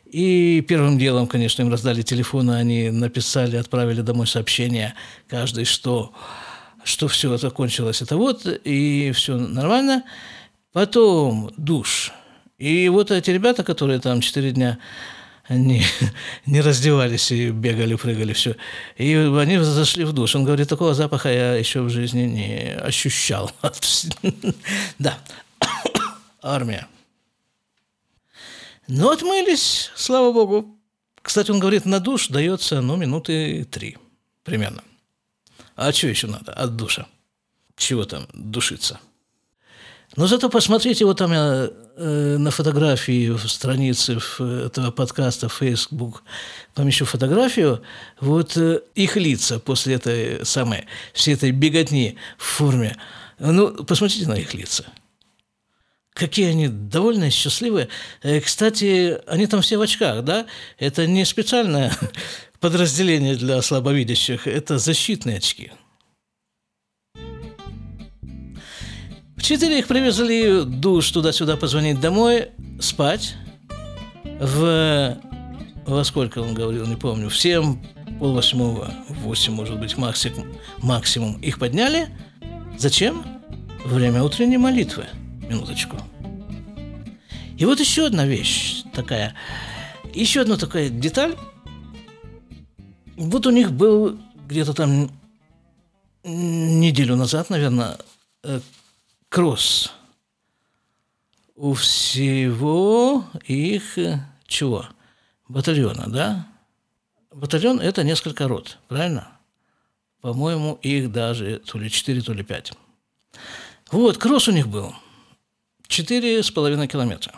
и 0.05 0.61
первым 0.67 0.97
делом, 0.97 1.27
конечно, 1.27 1.61
им 1.61 1.69
раздали 1.69 2.01
телефоны, 2.01 2.53
они 2.53 2.89
написали, 2.89 3.57
отправили 3.57 4.01
домой 4.01 4.25
сообщение, 4.25 4.95
каждый, 5.27 5.65
что, 5.65 6.13
что 6.83 7.07
все 7.07 7.37
закончилось, 7.37 8.01
это 8.01 8.17
вот, 8.17 8.45
и 8.45 9.11
все 9.13 9.37
нормально. 9.37 10.03
Потом 10.71 11.51
душ. 11.57 12.11
И 12.57 12.89
вот 12.89 13.11
эти 13.11 13.31
ребята, 13.31 13.63
которые 13.63 13.99
там 13.99 14.21
4 14.21 14.51
дня 14.51 14.79
не, 15.49 15.83
не 16.45 16.61
раздевались 16.61 17.31
и 17.31 17.49
бегали, 17.49 17.95
прыгали, 17.95 18.33
все. 18.33 18.55
И 18.97 19.13
они 19.15 19.57
зашли 19.57 20.03
в 20.03 20.13
душ. 20.13 20.35
Он 20.35 20.43
говорит, 20.43 20.69
такого 20.69 20.93
запаха 20.93 21.29
я 21.29 21.55
еще 21.55 21.81
в 21.81 21.89
жизни 21.89 22.21
не 22.23 22.75
ощущал. 22.75 23.51
Да, 24.99 25.17
армия. 26.41 26.87
Но 28.87 29.11
отмылись, 29.11 29.91
слава 29.95 30.31
богу. 30.31 30.75
Кстати, 31.21 31.51
он 31.51 31.59
говорит, 31.59 31.85
на 31.85 31.99
душ 31.99 32.29
дается, 32.29 32.81
ну, 32.81 32.95
минуты 32.95 33.65
три 33.65 33.97
примерно. 34.43 34.83
А 35.75 35.91
что 35.91 36.07
еще 36.07 36.27
надо 36.27 36.53
от 36.53 36.75
душа? 36.75 37.07
Чего 37.75 38.05
там 38.05 38.27
душиться? 38.33 38.99
Но 40.15 40.27
зато 40.27 40.49
посмотрите, 40.49 41.05
вот 41.05 41.17
там 41.17 41.31
я 41.31 41.69
э, 41.69 41.71
на 41.99 42.49
фотографии 42.51 43.29
в 43.29 43.47
странице 43.47 44.19
этого 44.39 44.91
подкаста 44.91 45.49
в 45.49 45.53
Facebook 45.53 46.23
помещу 46.73 47.05
фотографию, 47.05 47.81
вот 48.21 48.55
э, 48.55 48.81
их 48.95 49.17
лица 49.17 49.59
после 49.59 49.95
этой 49.95 50.45
самой, 50.45 50.85
всей 51.13 51.33
этой 51.33 51.51
беготни 51.51 52.15
в 52.37 52.43
форме. 52.43 52.95
Ну, 53.37 53.83
посмотрите 53.83 54.27
на 54.27 54.35
их 54.35 54.53
лица. 54.53 54.85
Какие 56.13 56.47
они 56.47 56.69
довольные, 56.69 57.31
счастливые. 57.31 57.89
Э, 58.23 58.39
кстати, 58.39 59.17
они 59.27 59.47
там 59.47 59.61
все 59.61 59.77
в 59.77 59.81
очках, 59.81 60.23
да? 60.23 60.45
Это 60.77 61.05
не 61.05 61.25
специальное 61.25 61.91
подразделение 62.61 63.35
для 63.35 63.61
слабовидящих, 63.61 64.47
это 64.47 64.77
защитные 64.77 65.37
очки– 65.37 65.71
В 69.39 69.41
четыре 69.41 69.79
их 69.79 69.87
привезли 69.87 70.65
душ 70.65 71.09
туда-сюда 71.11 71.55
позвонить 71.55 72.01
домой, 72.01 72.49
спать. 72.81 73.35
В... 74.37 75.17
Во 75.87 76.03
сколько 76.03 76.39
он 76.39 76.53
говорил, 76.53 76.85
не 76.85 76.97
помню. 76.97 77.29
В 77.29 77.37
семь, 77.37 77.77
пол 78.19 78.33
восьмого, 78.33 78.93
восемь, 79.07 79.53
может 79.53 79.79
быть, 79.79 79.97
максимум, 79.97 80.45
максимум. 80.79 81.39
Их 81.39 81.57
подняли. 81.57 82.09
Зачем? 82.77 83.23
Время 83.85 84.23
утренней 84.23 84.57
молитвы. 84.57 85.05
Минуточку. 85.49 85.95
И 87.57 87.63
вот 87.63 87.79
еще 87.79 88.07
одна 88.07 88.25
вещь 88.25 88.83
такая. 88.93 89.35
Еще 90.13 90.41
одна 90.41 90.57
такая 90.57 90.89
деталь. 90.89 91.33
Вот 93.15 93.47
у 93.47 93.51
них 93.51 93.71
был 93.71 94.19
где-то 94.47 94.73
там 94.73 95.09
неделю 96.25 97.15
назад, 97.15 97.49
наверное, 97.49 97.97
э, 98.43 98.59
кросс. 99.29 99.93
У 101.55 101.73
всего 101.73 103.25
их 103.45 103.97
чего? 104.47 104.85
Батальона, 105.47 106.05
да? 106.07 106.47
Батальон– 107.31 107.79
это 107.81 108.03
несколько 108.03 108.47
рот, 108.47 108.77
правильно? 108.87 109.29
По-моему, 110.21 110.79
их 110.81 111.11
даже 111.11 111.59
то 111.59 111.77
ли 111.77 111.89
4, 111.89 112.21
то 112.21 112.33
ли 112.33 112.43
5. 112.43 112.73
Вот, 113.91 114.17
кросс 114.17 114.47
у 114.47 114.51
них 114.51 114.67
был. 114.67 114.93
Четыре 115.87 116.43
с 116.43 116.51
половиной 116.51 116.87
километра. 116.87 117.33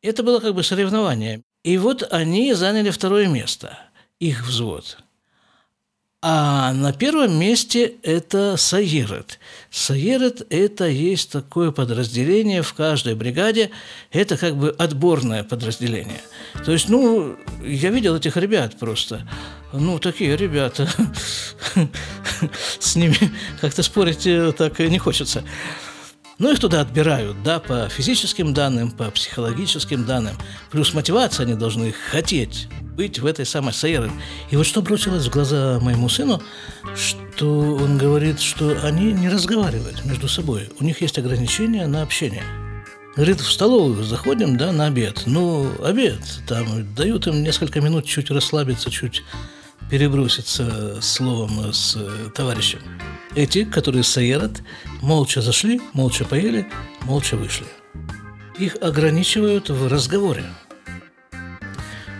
Это 0.00 0.22
было 0.22 0.40
как 0.40 0.54
бы 0.54 0.62
соревнование. 0.62 1.42
И 1.62 1.78
вот 1.78 2.02
они 2.12 2.54
заняли 2.54 2.90
второе 2.90 3.28
место, 3.28 3.78
их 4.18 4.44
взвод– 4.44 4.98
а 6.24 6.72
на 6.72 6.92
первом 6.92 7.36
месте 7.36 7.94
это 8.04 8.56
Саирет. 8.56 9.40
Саирет– 9.70 10.46
это 10.50 10.86
есть 10.86 11.32
такое 11.32 11.72
подразделение 11.72 12.62
в 12.62 12.72
каждой 12.74 13.16
бригаде. 13.16 13.70
Это 14.12 14.36
как 14.36 14.56
бы 14.56 14.70
отборное 14.78 15.42
подразделение. 15.42 16.20
То 16.64 16.70
есть, 16.70 16.88
ну, 16.88 17.34
я 17.64 17.90
видел 17.90 18.14
этих 18.14 18.36
ребят 18.36 18.78
просто. 18.78 19.26
Ну, 19.72 19.98
такие 19.98 20.36
ребята. 20.36 20.88
С 22.78 22.94
ними 22.94 23.16
как-то 23.60 23.82
спорить 23.82 24.24
э, 24.24 24.52
так 24.52 24.78
не 24.78 24.98
хочется. 25.00 25.42
Ну, 26.38 26.50
их 26.50 26.58
туда 26.58 26.80
отбирают, 26.80 27.42
да, 27.42 27.60
по 27.60 27.88
физическим 27.88 28.54
данным, 28.54 28.90
по 28.90 29.10
психологическим 29.10 30.04
данным. 30.04 30.36
Плюс 30.70 30.94
мотивация 30.94 31.44
они 31.44 31.54
должны 31.54 31.92
хотеть 31.92 32.68
быть 32.96 33.18
в 33.18 33.26
этой 33.26 33.46
самой 33.46 33.72
Саере. 33.72 34.10
И 34.50 34.56
вот 34.56 34.66
что 34.66 34.82
бросилось 34.82 35.26
в 35.26 35.30
глаза 35.30 35.78
моему 35.80 36.08
сыну, 36.08 36.42
что 36.94 37.76
он 37.76 37.98
говорит, 37.98 38.40
что 38.40 38.76
они 38.82 39.12
не 39.12 39.28
разговаривают 39.28 40.04
между 40.04 40.28
собой. 40.28 40.68
У 40.80 40.84
них 40.84 41.00
есть 41.00 41.18
ограничения 41.18 41.86
на 41.86 42.02
общение. 42.02 42.44
Говорит, 43.14 43.40
в 43.40 43.52
столовую 43.52 44.02
заходим, 44.04 44.56
да, 44.56 44.72
на 44.72 44.86
обед. 44.86 45.24
Ну, 45.26 45.70
обед, 45.84 46.20
там 46.46 46.94
дают 46.94 47.26
им 47.26 47.42
несколько 47.42 47.80
минут 47.80 48.06
чуть 48.06 48.30
расслабиться, 48.30 48.90
чуть 48.90 49.22
переброситься 49.90 50.98
словом 51.02 51.72
с 51.72 51.98
товарищем. 52.34 52.80
Эти, 53.34 53.64
которые 53.64 54.04
саерат, 54.04 54.62
молча 55.00 55.40
зашли, 55.40 55.80
молча 55.94 56.26
поели, 56.26 56.66
молча 57.02 57.36
вышли. 57.36 57.66
Их 58.58 58.76
ограничивают 58.82 59.70
в 59.70 59.88
разговоре. 59.88 60.44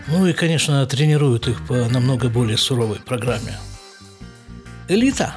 Ну 0.09 0.27
и, 0.27 0.33
конечно, 0.33 0.85
тренируют 0.87 1.48
их 1.48 1.66
по 1.66 1.75
намного 1.88 2.31
более 2.31 2.57
суровой 2.57 2.98
программе. 2.98 3.59
Элита. 4.88 5.37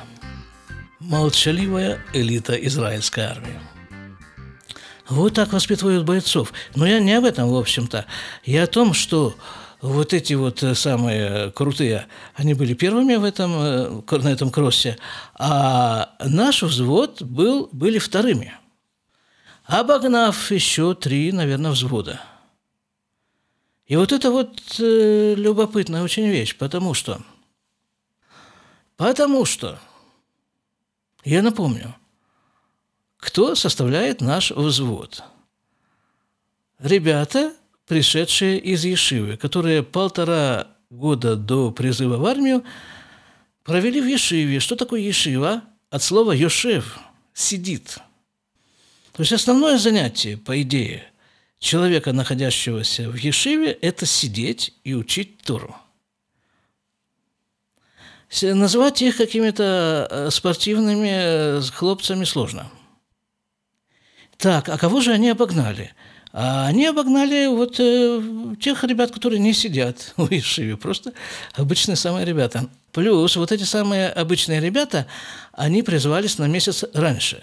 Молчаливая 1.00 2.00
элита 2.14 2.54
израильской 2.54 3.26
армии. 3.26 3.60
Вот 5.10 5.34
так 5.34 5.52
воспитывают 5.52 6.06
бойцов. 6.06 6.54
Но 6.74 6.86
я 6.88 7.00
не 7.00 7.14
об 7.14 7.26
этом, 7.26 7.50
в 7.50 7.56
общем-то. 7.56 8.06
Я 8.46 8.64
о 8.64 8.68
том, 8.68 8.94
что 8.94 9.36
вот 9.82 10.14
эти 10.14 10.34
вот 10.34 10.64
э, 10.64 10.76
самые 10.76 11.52
крутые, 11.52 12.08
они 12.36 12.54
были 12.54 12.74
первыми 12.74 13.16
в 13.16 13.24
этом, 13.24 13.52
э, 13.54 14.18
на 14.18 14.30
этом 14.30 14.52
кроссе, 14.52 14.98
а 15.36 16.16
наш 16.24 16.64
взвод 16.64 17.22
был, 17.22 17.70
были 17.72 18.00
вторыми, 18.00 18.54
обогнав 19.66 20.52
еще 20.52 20.96
три, 20.96 21.32
наверное, 21.32 21.72
взвода. 21.72 22.22
И 23.86 23.96
вот 23.96 24.12
это 24.12 24.32
вот 24.32 24.80
э, 24.80 25.36
любопытная 25.36 26.04
очень 26.04 26.28
вещь, 26.28 26.58
потому 26.58 26.94
что, 26.94 27.22
потому 28.98 29.46
что, 29.46 29.80
я 31.24 31.42
напомню, 31.42 31.96
кто 33.18 33.56
составляет 33.56 34.22
наш 34.22 34.52
взвод? 34.52 35.24
Ребята– 36.80 37.54
пришедшие 37.86 38.60
из 38.60 38.84
Ешивы, 38.84 39.38
которые 39.38 39.84
полтора 39.84 40.68
года 40.90 41.36
до 41.36 41.72
призыва 41.72 42.18
в 42.18 42.26
армию 42.26 42.64
провели 43.64 44.02
в 44.02 44.06
Ешиве. 44.06 44.60
Что 44.60 44.76
такое 44.76 45.02
Ешива? 45.02 45.64
От 45.90 46.04
слова 46.04 46.32
«йошев»– 46.32 47.00
«сидит». 47.34 48.00
То 49.14 49.22
есть 49.22 49.32
основное 49.32 49.78
занятие, 49.78 50.36
по 50.36 50.62
идее, 50.62 51.10
человека, 51.60 52.12
находящегося 52.12 53.10
в 53.10 53.16
Ешиве, 53.16 53.72
это 53.72 54.06
сидеть 54.06 54.74
и 54.84 54.94
учить 54.94 55.42
Тору. 55.44 55.76
Назвать 58.42 59.02
их 59.02 59.16
какими-то 59.16 60.08
э, 60.10 60.32
спортивными 60.32 61.12
э, 61.12 61.62
хлопцами 61.62 62.26
сложно. 62.26 62.70
Так, 64.38 64.68
а 64.68 64.78
кого 64.78 65.00
же 65.00 65.12
они 65.12 65.30
обогнали– 65.30 65.94
а 66.38 66.68
они 66.68 66.86
обогнали 66.86 67.48
вот 67.48 67.80
э, 67.80 68.22
тех 68.60 68.84
ребят, 68.84 69.12
которые 69.12 69.40
не 69.40 69.54
сидят 69.54 70.12
в 70.18 70.30
Ишиве, 70.30 70.76
просто 70.76 71.14
обычные 71.54 71.96
самые 71.96 72.26
ребята. 72.26 72.70
Плюс 72.92 73.38
вот 73.38 73.54
эти 73.54 73.64
самые 73.64 74.10
обычные 74.10 74.60
ребята, 74.60 75.08
они 75.54 75.82
призвались 75.82 76.38
на 76.38 76.48
месяц 76.48 76.84
раньше. 76.94 77.42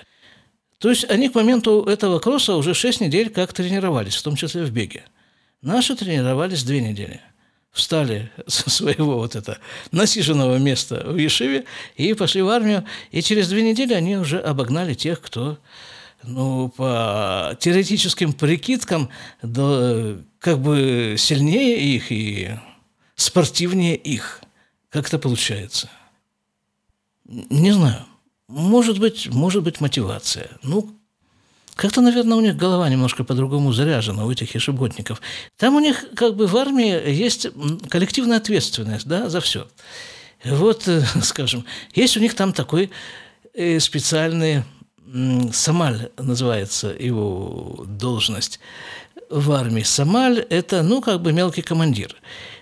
То 0.78 0.90
есть 0.90 1.08
они 1.08 1.30
к 1.30 1.34
моменту 1.34 1.84
этого 1.84 2.18
кросса 2.18 2.54
уже 2.54 2.74
6 2.74 3.00
недель 3.00 3.30
как 3.30 3.54
тренировались, 3.54 4.16
в 4.16 4.22
том 4.22 4.36
числе 4.36 4.62
в 4.62 4.70
беге. 4.70 5.04
Наши 5.62 5.96
тренировались 5.96 6.62
две 6.62 6.82
недели. 6.82 7.22
Встали 7.72 8.30
со 8.46 8.68
своего 8.68 9.16
вот 9.16 9.36
это 9.36 9.56
насиженного 9.90 10.58
места 10.58 11.02
в 11.06 11.16
Ешиве 11.16 11.64
и 11.96 12.12
пошли 12.12 12.42
в 12.42 12.48
армию. 12.50 12.84
И 13.10 13.22
через 13.22 13.48
две 13.48 13.62
недели 13.62 13.94
они 13.94 14.18
уже 14.18 14.38
обогнали 14.38 14.92
тех, 14.92 15.22
кто 15.22 15.56
ну, 16.24 16.68
по 16.68 17.56
теоретическим 17.60 18.32
прикидкам, 18.32 19.08
да, 19.42 20.16
как 20.38 20.60
бы 20.60 21.16
сильнее 21.18 21.78
их 21.80 22.10
и 22.10 22.50
спортивнее 23.14 23.96
их. 23.96 24.40
Как 24.90 25.08
это 25.08 25.18
получается? 25.18 25.88
Не 27.24 27.72
знаю. 27.72 28.04
Может 28.48 28.98
быть, 28.98 29.28
может 29.28 29.62
быть 29.62 29.80
мотивация. 29.80 30.50
Ну, 30.62 30.94
как-то, 31.74 32.02
наверное, 32.02 32.36
у 32.36 32.40
них 32.40 32.56
голова 32.56 32.88
немножко 32.88 33.24
по-другому 33.24 33.72
заряжена, 33.72 34.26
у 34.26 34.30
этих 34.30 34.54
ешеботников. 34.54 35.22
Там 35.56 35.74
у 35.74 35.80
них 35.80 36.04
как 36.14 36.36
бы 36.36 36.46
в 36.46 36.56
армии 36.56 37.10
есть 37.10 37.48
коллективная 37.88 38.36
ответственность 38.36 39.06
да, 39.06 39.30
за 39.30 39.40
все. 39.40 39.68
Вот, 40.44 40.88
скажем, 41.22 41.64
есть 41.94 42.16
у 42.16 42.20
них 42.20 42.34
там 42.34 42.52
такой 42.52 42.90
э, 43.54 43.80
специальный 43.80 44.64
Самаль 45.52 46.10
называется 46.16 46.88
его 46.88 47.84
должность. 47.86 48.60
в 49.28 49.52
армии 49.52 49.82
Самаль– 49.82 50.40
это, 50.50 50.82
ну, 50.82 51.00
как 51.00 51.22
бы 51.22 51.32
мелкий 51.32 51.62
командир. 51.62 52.14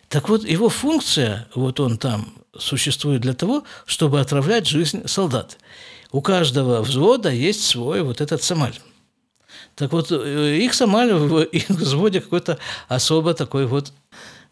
Так 0.09 0.29
вот, 0.29 0.45
его 0.45 0.69
функция, 0.69 1.49
вот 1.55 1.81
он 1.81 1.99
там 1.99 2.35
существует 2.59 3.21
для 3.23 3.35
того, 3.35 3.65
чтобы 3.87 4.21
отравлять 4.21 4.67
жизнь 4.67 5.07
солдат. 5.07 5.59
У 6.13 6.21
каждого 6.21 6.83
взвода 6.83 7.31
есть 7.31 7.65
свой 7.65 8.03
вот 8.03 8.21
этот 8.21 8.43
Самаль. 8.43 8.79
Так 9.77 9.93
вот, 9.93 10.11
э, 10.11 10.59
их 10.59 10.75
Самаль 10.75 11.13
в 11.13 11.43
их 11.43 11.69
взводе 11.69 12.21
какой-то 12.21 12.59
особо 12.89 13.35
такой 13.35 13.67
вот 13.67 13.93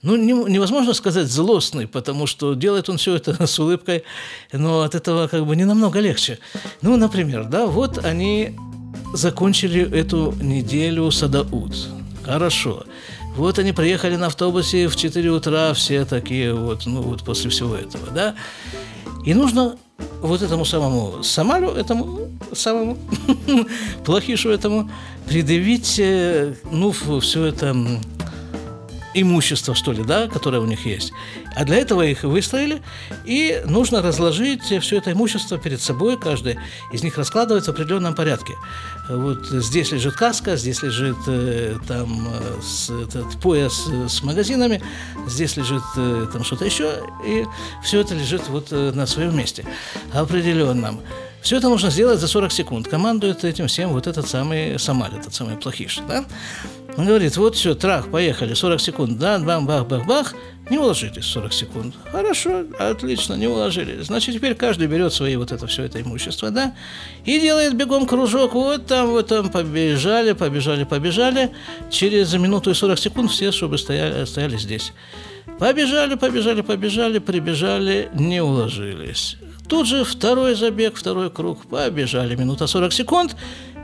ну, 0.03 0.47
невозможно 0.47 0.95
сказать 0.95 1.27
злостный, 1.27 1.89
потому 1.89 2.27
что 2.27 2.55
делает 2.55 2.89
он 2.89 2.99
все 2.99 3.17
это 3.17 3.47
с 3.47 3.59
улыбкой, 3.59 4.05
но 4.53 4.83
от 4.83 4.95
этого 4.95 5.29
как 5.29 5.45
бы 5.47 5.57
не 5.57 5.65
намного 5.65 6.01
легче. 6.01 6.39
Ну, 6.83 6.97
например, 6.97 7.45
да, 7.45 7.67
вот 7.67 8.05
они 8.05 8.57
закончили 9.13 9.91
эту 9.91 10.35
неделю 10.41 11.11
Садауд. 11.11 11.75
Хорошо. 12.25 12.85
Вот 13.37 13.59
они 13.59 13.73
приехали 13.73 14.17
на 14.17 14.27
автобусе 14.27 14.89
в 14.89 14.97
4 14.97 15.31
утра, 15.31 15.73
все 15.73 16.05
такие 16.05 16.53
вот, 16.55 16.87
ну 16.87 17.03
вот 17.03 17.23
после 17.23 17.51
всего 17.51 17.77
этого, 17.77 18.11
да. 18.11 18.35
И 19.25 19.35
нужно 19.35 19.77
вот 20.21 20.43
этому 20.43 20.65
самому 20.65 21.23
Самару, 21.23 21.71
этому 21.71 22.29
самому 22.53 22.99
плохишу 24.05 24.51
этому 24.51 24.91
предъявить, 25.27 25.99
э, 25.99 26.55
ну, 26.71 26.91
все 27.21 27.45
это 27.47 27.77
имущество, 29.21 29.75
что 29.75 29.93
ли, 29.93 30.03
да, 30.05 30.29
которое 30.29 30.61
у 30.61 30.67
них 30.67 30.87
есть. 30.87 31.13
А 31.55 31.65
для 31.65 31.77
этого 31.77 32.03
их 32.03 32.23
выстроили, 32.23 32.83
и 33.25 33.63
нужно 33.67 34.03
разложить 34.03 34.65
все 34.65 34.99
это 34.99 35.13
имущество 35.13 35.59
перед 35.59 35.81
собой, 35.81 36.19
каждый 36.19 36.59
из 36.93 37.03
них 37.03 37.19
раскладывать 37.19 37.65
в 37.65 37.69
определенном 37.69 38.15
порядке. 38.15 38.55
Вот 39.09 39.47
здесь 39.47 39.93
лежит 39.93 40.15
каска, 40.15 40.57
здесь 40.57 40.83
лежит 40.83 41.17
э, 41.27 41.77
там 41.87 42.29
э, 42.29 43.05
этот 43.05 43.41
пояс 43.41 43.87
с 44.09 44.23
магазинами, 44.23 44.83
здесь 45.27 45.57
лежит 45.57 45.83
э, 45.97 46.27
там 46.33 46.45
что-то 46.45 46.65
еще, 46.65 47.03
и 47.27 47.45
все 47.83 48.01
это 48.01 48.15
лежит 48.15 48.49
вот 48.49 48.71
на 48.71 49.07
своем 49.07 49.37
месте 49.37 49.65
определенном. 50.13 51.01
Все 51.43 51.57
это 51.57 51.69
нужно 51.69 51.91
сделать 51.91 52.21
за 52.21 52.29
40 52.29 52.53
секунд. 52.53 52.89
Командует 52.89 53.45
этим 53.45 53.69
всем 53.69 53.91
вот 53.91 54.07
этот 54.07 54.29
самый 54.29 54.79
Самаль, 54.79 55.13
этот 55.19 55.35
самый 55.35 55.57
плохиш. 55.57 56.01
Да? 56.09 56.25
Он 56.99 57.07
говорит, 57.07 57.37
вот 57.37 57.55
все, 57.55 57.77
трах, 57.77 58.11
поехали, 58.11 58.55
40 58.55 58.81
секунд, 58.81 59.19
да, 59.21 59.39
бам, 59.39 59.67
бах, 59.67 59.87
бах, 59.87 60.05
бах, 60.05 60.35
не 60.69 60.79
уложитесь 60.79 61.27
40 61.27 61.53
секунд. 61.53 61.95
Хорошо, 62.11 62.65
отлично, 62.77 63.35
не 63.35 63.47
уложились. 63.47 64.07
Значит, 64.07 64.35
теперь 64.35 64.57
каждый 64.57 64.89
берет 64.89 65.13
свои 65.13 65.37
вот 65.37 65.53
это 65.53 65.69
все 65.69 65.85
это 65.85 66.01
имущество, 66.01 66.51
да, 66.51 66.75
и 67.25 67.39
делает 67.39 67.77
бегом 67.77 68.05
кружок, 68.05 68.55
вот 68.55 68.87
там, 68.87 69.11
вот 69.11 69.29
там, 69.29 69.49
побежали, 69.49 70.33
побежали, 70.33 70.83
побежали. 70.83 71.53
Через 71.89 72.35
минуту 72.35 72.73
и 72.73 72.75
40 72.75 72.99
секунд 72.99 73.31
все, 73.31 73.53
чтобы 73.53 73.79
стояли, 73.79 74.25
стояли 74.25 74.57
здесь. 74.57 74.93
Побежали, 75.59 76.15
побежали, 76.15 76.61
побежали, 76.61 77.19
прибежали, 77.19 78.11
не 78.15 78.41
уложились. 78.41 79.37
Тут 79.69 79.87
же 79.87 80.05
второй 80.05 80.55
забег, 80.55 80.97
второй 80.97 81.31
круг, 81.31 81.67
побежали, 81.67 82.37
минута 82.37 82.67
40 82.67 82.93
секунд, 82.93 83.37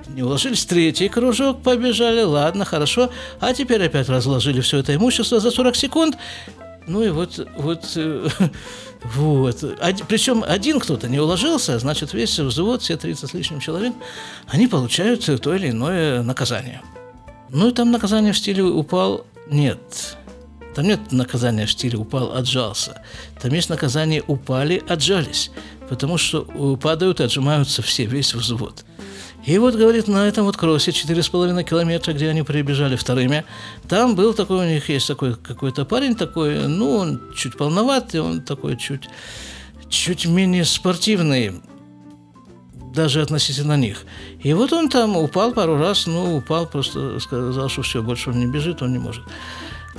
не 0.09 0.23
уложились, 0.23 0.65
третий 0.65 1.09
кружок, 1.09 1.63
побежали, 1.63 2.23
ладно, 2.23 2.65
хорошо, 2.65 3.11
а 3.41 3.53
теперь 3.53 3.85
опять 3.85 4.09
разложили 4.09 4.61
все 4.61 4.79
это 4.79 4.95
имущество 4.95 5.41
за 5.41 5.51
40 5.51 5.77
секунд, 5.77 6.17
ну 6.87 7.03
и 7.03 7.11
вот, 7.11 7.47
вот, 7.57 7.85
э, 7.97 8.29
вот. 9.03 9.65
Причем 10.09 10.45
один 10.47 10.79
кто-то 10.79 11.09
не 11.09 11.19
уложился, 11.19 11.79
значит, 11.79 12.15
весь 12.15 12.39
взвод, 12.39 12.83
все 12.83 12.97
30 12.97 13.29
с 13.29 13.35
лишним 13.35 13.61
человек, 13.61 13.95
они 14.47 14.69
получают 14.69 15.25
то 15.25 15.55
или 15.55 15.71
иное 15.71 16.23
наказание. 16.23 16.83
Ну 17.51 17.69
и 17.69 17.73
там 17.73 17.91
наказание 17.91 18.33
в 18.33 18.39
стиле 18.39 18.63
упал, 18.63 19.27
нет. 19.51 20.17
Там 20.75 20.87
нет 20.87 21.13
наказания 21.13 21.67
в 21.67 21.71
стиле 21.71 21.99
упал, 21.99 22.37
отжался. 22.37 23.03
Там 23.41 23.53
есть 23.53 23.71
наказание 23.71 24.23
упали, 24.27 24.83
отжались. 24.89 25.51
Потому 25.89 26.19
что 26.19 26.77
падают 26.77 27.21
и 27.21 27.25
отжимаются 27.25 27.83
все, 27.83 28.07
весь 28.07 28.35
взвод. 28.35 28.85
И 29.47 29.59
вот, 29.59 29.75
говорит, 29.75 30.09
на 30.09 30.27
этом 30.27 30.47
вот 30.47 30.57
кроссе 30.57 30.91
4,5 30.91 31.65
километра, 31.65 32.15
где 32.15 32.31
они 32.31 32.43
прибежали 32.43 32.97
вторыми, 32.97 33.45
там 33.89 34.15
был 34.15 34.33
такой, 34.33 34.67
у 34.67 34.69
них 34.69 34.89
есть 34.89 35.07
такой 35.07 35.35
какой-то 35.35 35.85
парень 35.85 36.17
такой, 36.17 36.67
ну, 36.67 36.97
он 36.97 37.21
чуть 37.37 37.57
полноватый, 37.59 38.23
он 38.23 38.41
такой 38.41 38.79
чуть, 38.79 39.09
чуть 39.91 40.25
менее 40.25 40.65
спортивный, 40.65 41.61
даже 42.95 43.21
относительно 43.21 43.77
них. 43.77 44.05
И 44.43 44.55
вот 44.55 44.73
он 44.73 44.89
там 44.89 45.15
упал 45.15 45.53
пару 45.53 45.77
раз, 45.77 46.07
ну, 46.07 46.37
упал, 46.37 46.67
просто 46.67 47.21
сказал, 47.21 47.69
что 47.69 47.83
все, 47.83 48.03
больше 48.03 48.31
он 48.31 48.39
не 48.39 48.47
бежит, 48.47 48.81
он 48.81 48.93
не 48.93 48.99
может. 48.99 49.25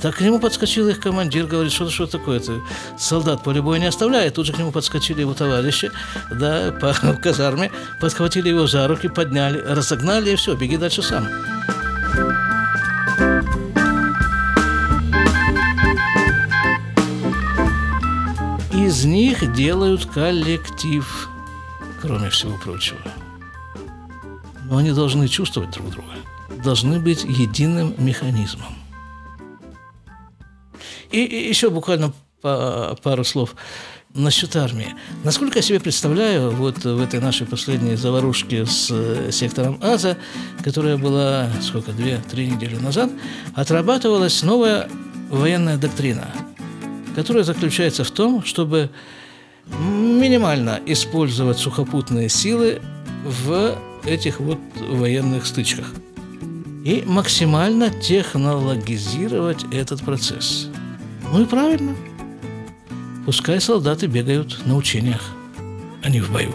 Так 0.00 0.16
к 0.16 0.20
нему 0.20 0.38
подскочил 0.38 0.88
их 0.88 1.00
командир, 1.00 1.46
говорит, 1.46 1.72
что 1.72 1.88
что 1.88 2.06
такое-то? 2.06 2.60
Солдат 2.98 3.42
поле 3.42 3.62
боя 3.62 3.78
не 3.78 3.86
оставляет. 3.86 4.34
Тут 4.34 4.46
же 4.46 4.52
к 4.52 4.58
нему 4.58 4.70
подскочили 4.70 5.20
его 5.20 5.32
товарищи, 5.32 5.90
да, 6.30 6.72
по 6.72 6.92
казарме, 7.22 7.70
подхватили 8.00 8.50
его 8.50 8.66
за 8.66 8.86
руки, 8.88 9.08
подняли, 9.08 9.58
разогнали, 9.58 10.32
и 10.32 10.36
все, 10.36 10.54
беги 10.54 10.76
дальше 10.76 11.02
сам. 11.02 11.26
Из 18.72 19.04
них 19.04 19.52
делают 19.54 20.06
коллектив, 20.06 21.28
кроме 22.02 22.28
всего 22.28 22.56
прочего. 22.58 23.00
Но 24.64 24.76
они 24.76 24.92
должны 24.92 25.26
чувствовать 25.26 25.70
друг 25.70 25.90
друга, 25.90 26.12
должны 26.62 27.00
быть 27.00 27.24
единым 27.24 27.94
механизмом. 27.98 28.85
И, 31.10 31.18
еще 31.20 31.70
буквально 31.70 32.12
пару 32.42 33.24
слов 33.24 33.54
насчет 34.14 34.56
армии. 34.56 34.94
Насколько 35.24 35.58
я 35.58 35.62
себе 35.62 35.80
представляю, 35.80 36.50
вот 36.50 36.84
в 36.84 37.02
этой 37.02 37.20
нашей 37.20 37.46
последней 37.46 37.96
заварушке 37.96 38.64
с 38.64 38.88
э, 38.90 39.30
сектором 39.30 39.78
Аза, 39.82 40.16
которая 40.64 40.96
была, 40.96 41.48
сколько, 41.60 41.92
две-три 41.92 42.48
недели 42.48 42.76
назад, 42.76 43.10
отрабатывалась 43.54 44.42
новая 44.42 44.88
военная 45.30 45.76
доктрина, 45.76 46.28
которая 47.14 47.44
заключается 47.44 48.04
в 48.04 48.10
том, 48.10 48.42
чтобы 48.44 48.90
минимально 49.66 50.80
использовать 50.86 51.58
сухопутные 51.58 52.28
силы 52.28 52.80
в 53.24 53.76
этих 54.06 54.40
вот 54.40 54.60
военных 54.88 55.46
стычках 55.46 55.92
и 56.84 57.02
максимально 57.04 57.90
технологизировать 57.90 59.64
этот 59.72 60.02
процесс– 60.02 60.68
ну 61.32 61.42
и 61.42 61.46
правильно. 61.46 61.94
Пускай 63.24 63.60
солдаты 63.60 64.06
бегают 64.06 64.64
на 64.66 64.76
учениях, 64.76 65.22
а 66.02 66.08
не 66.08 66.20
в 66.20 66.30
бою. 66.30 66.54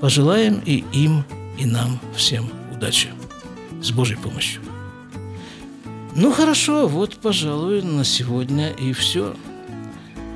Пожелаем 0.00 0.60
и 0.64 0.84
им, 0.92 1.24
и 1.58 1.64
нам 1.64 1.98
всем 2.14 2.50
удачи. 2.70 3.08
С 3.80 3.90
Божьей 3.90 4.16
помощью. 4.16 4.60
Ну 6.14 6.32
хорошо, 6.32 6.86
вот, 6.88 7.16
пожалуй, 7.16 7.82
на 7.82 8.04
сегодня 8.04 8.70
и 8.70 8.92
все. 8.92 9.34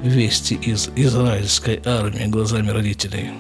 Вести 0.03 0.55
из 0.55 0.91
израильской 0.97 1.81
армии 1.85 2.27
глазами 2.27 2.71
родителей. 2.71 3.31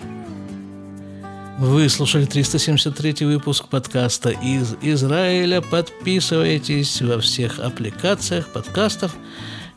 Вы 1.60 1.90
слушали 1.90 2.24
373 2.24 3.26
выпуск 3.26 3.68
подкаста 3.68 4.30
из 4.30 4.76
Израиля. 4.80 5.60
Подписывайтесь 5.60 7.02
во 7.02 7.20
всех 7.20 7.58
аппликациях 7.58 8.48
подкастов 8.48 9.14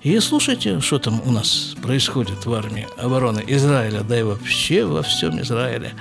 и 0.02 0.18
слушайте, 0.20 0.80
что 0.80 0.98
там 0.98 1.22
у 1.26 1.32
нас 1.32 1.76
происходит 1.82 2.46
в 2.46 2.54
армии 2.54 2.88
обороны 2.96 3.44
Израиля, 3.48 4.00
да 4.04 4.18
и 4.18 4.24
вообще 4.24 4.86
во 4.86 5.02
всем 5.02 5.42
Израиле. 5.42 5.92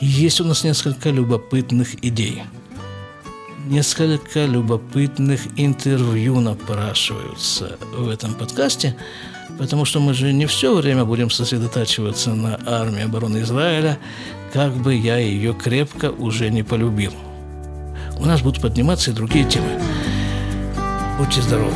Есть 0.00 0.40
у 0.40 0.44
нас 0.44 0.64
несколько 0.64 1.10
любопытных 1.10 2.04
идей. 2.04 2.42
Несколько 3.66 4.46
любопытных 4.46 5.42
интервью 5.56 6.40
напрашиваются 6.40 7.78
в 7.96 8.08
этом 8.08 8.34
подкасте– 8.34 8.96
потому 9.58 9.84
что 9.84 10.00
мы 10.00 10.14
же 10.14 10.32
не 10.32 10.46
все 10.46 10.74
время 10.74 11.04
будем 11.04 11.30
сосредотачиваться 11.30 12.34
на 12.34 12.58
армии 12.66 13.02
обороны 13.02 13.38
Израиля, 13.38 13.98
как 14.56 14.72
бы 14.72 14.94
я 14.94 15.18
ее 15.18 15.52
крепко 15.52 16.10
уже 16.10 16.48
не 16.48 16.62
полюбил. 16.62 17.12
У 18.18 18.24
нас 18.24 18.40
будут 18.40 18.62
подниматься 18.62 19.10
и 19.10 19.14
другие 19.14 19.44
темы. 19.44 19.68
Будьте 21.18 21.42
здоровы. 21.42 21.74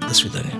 До 0.00 0.14
свидания. 0.14 0.55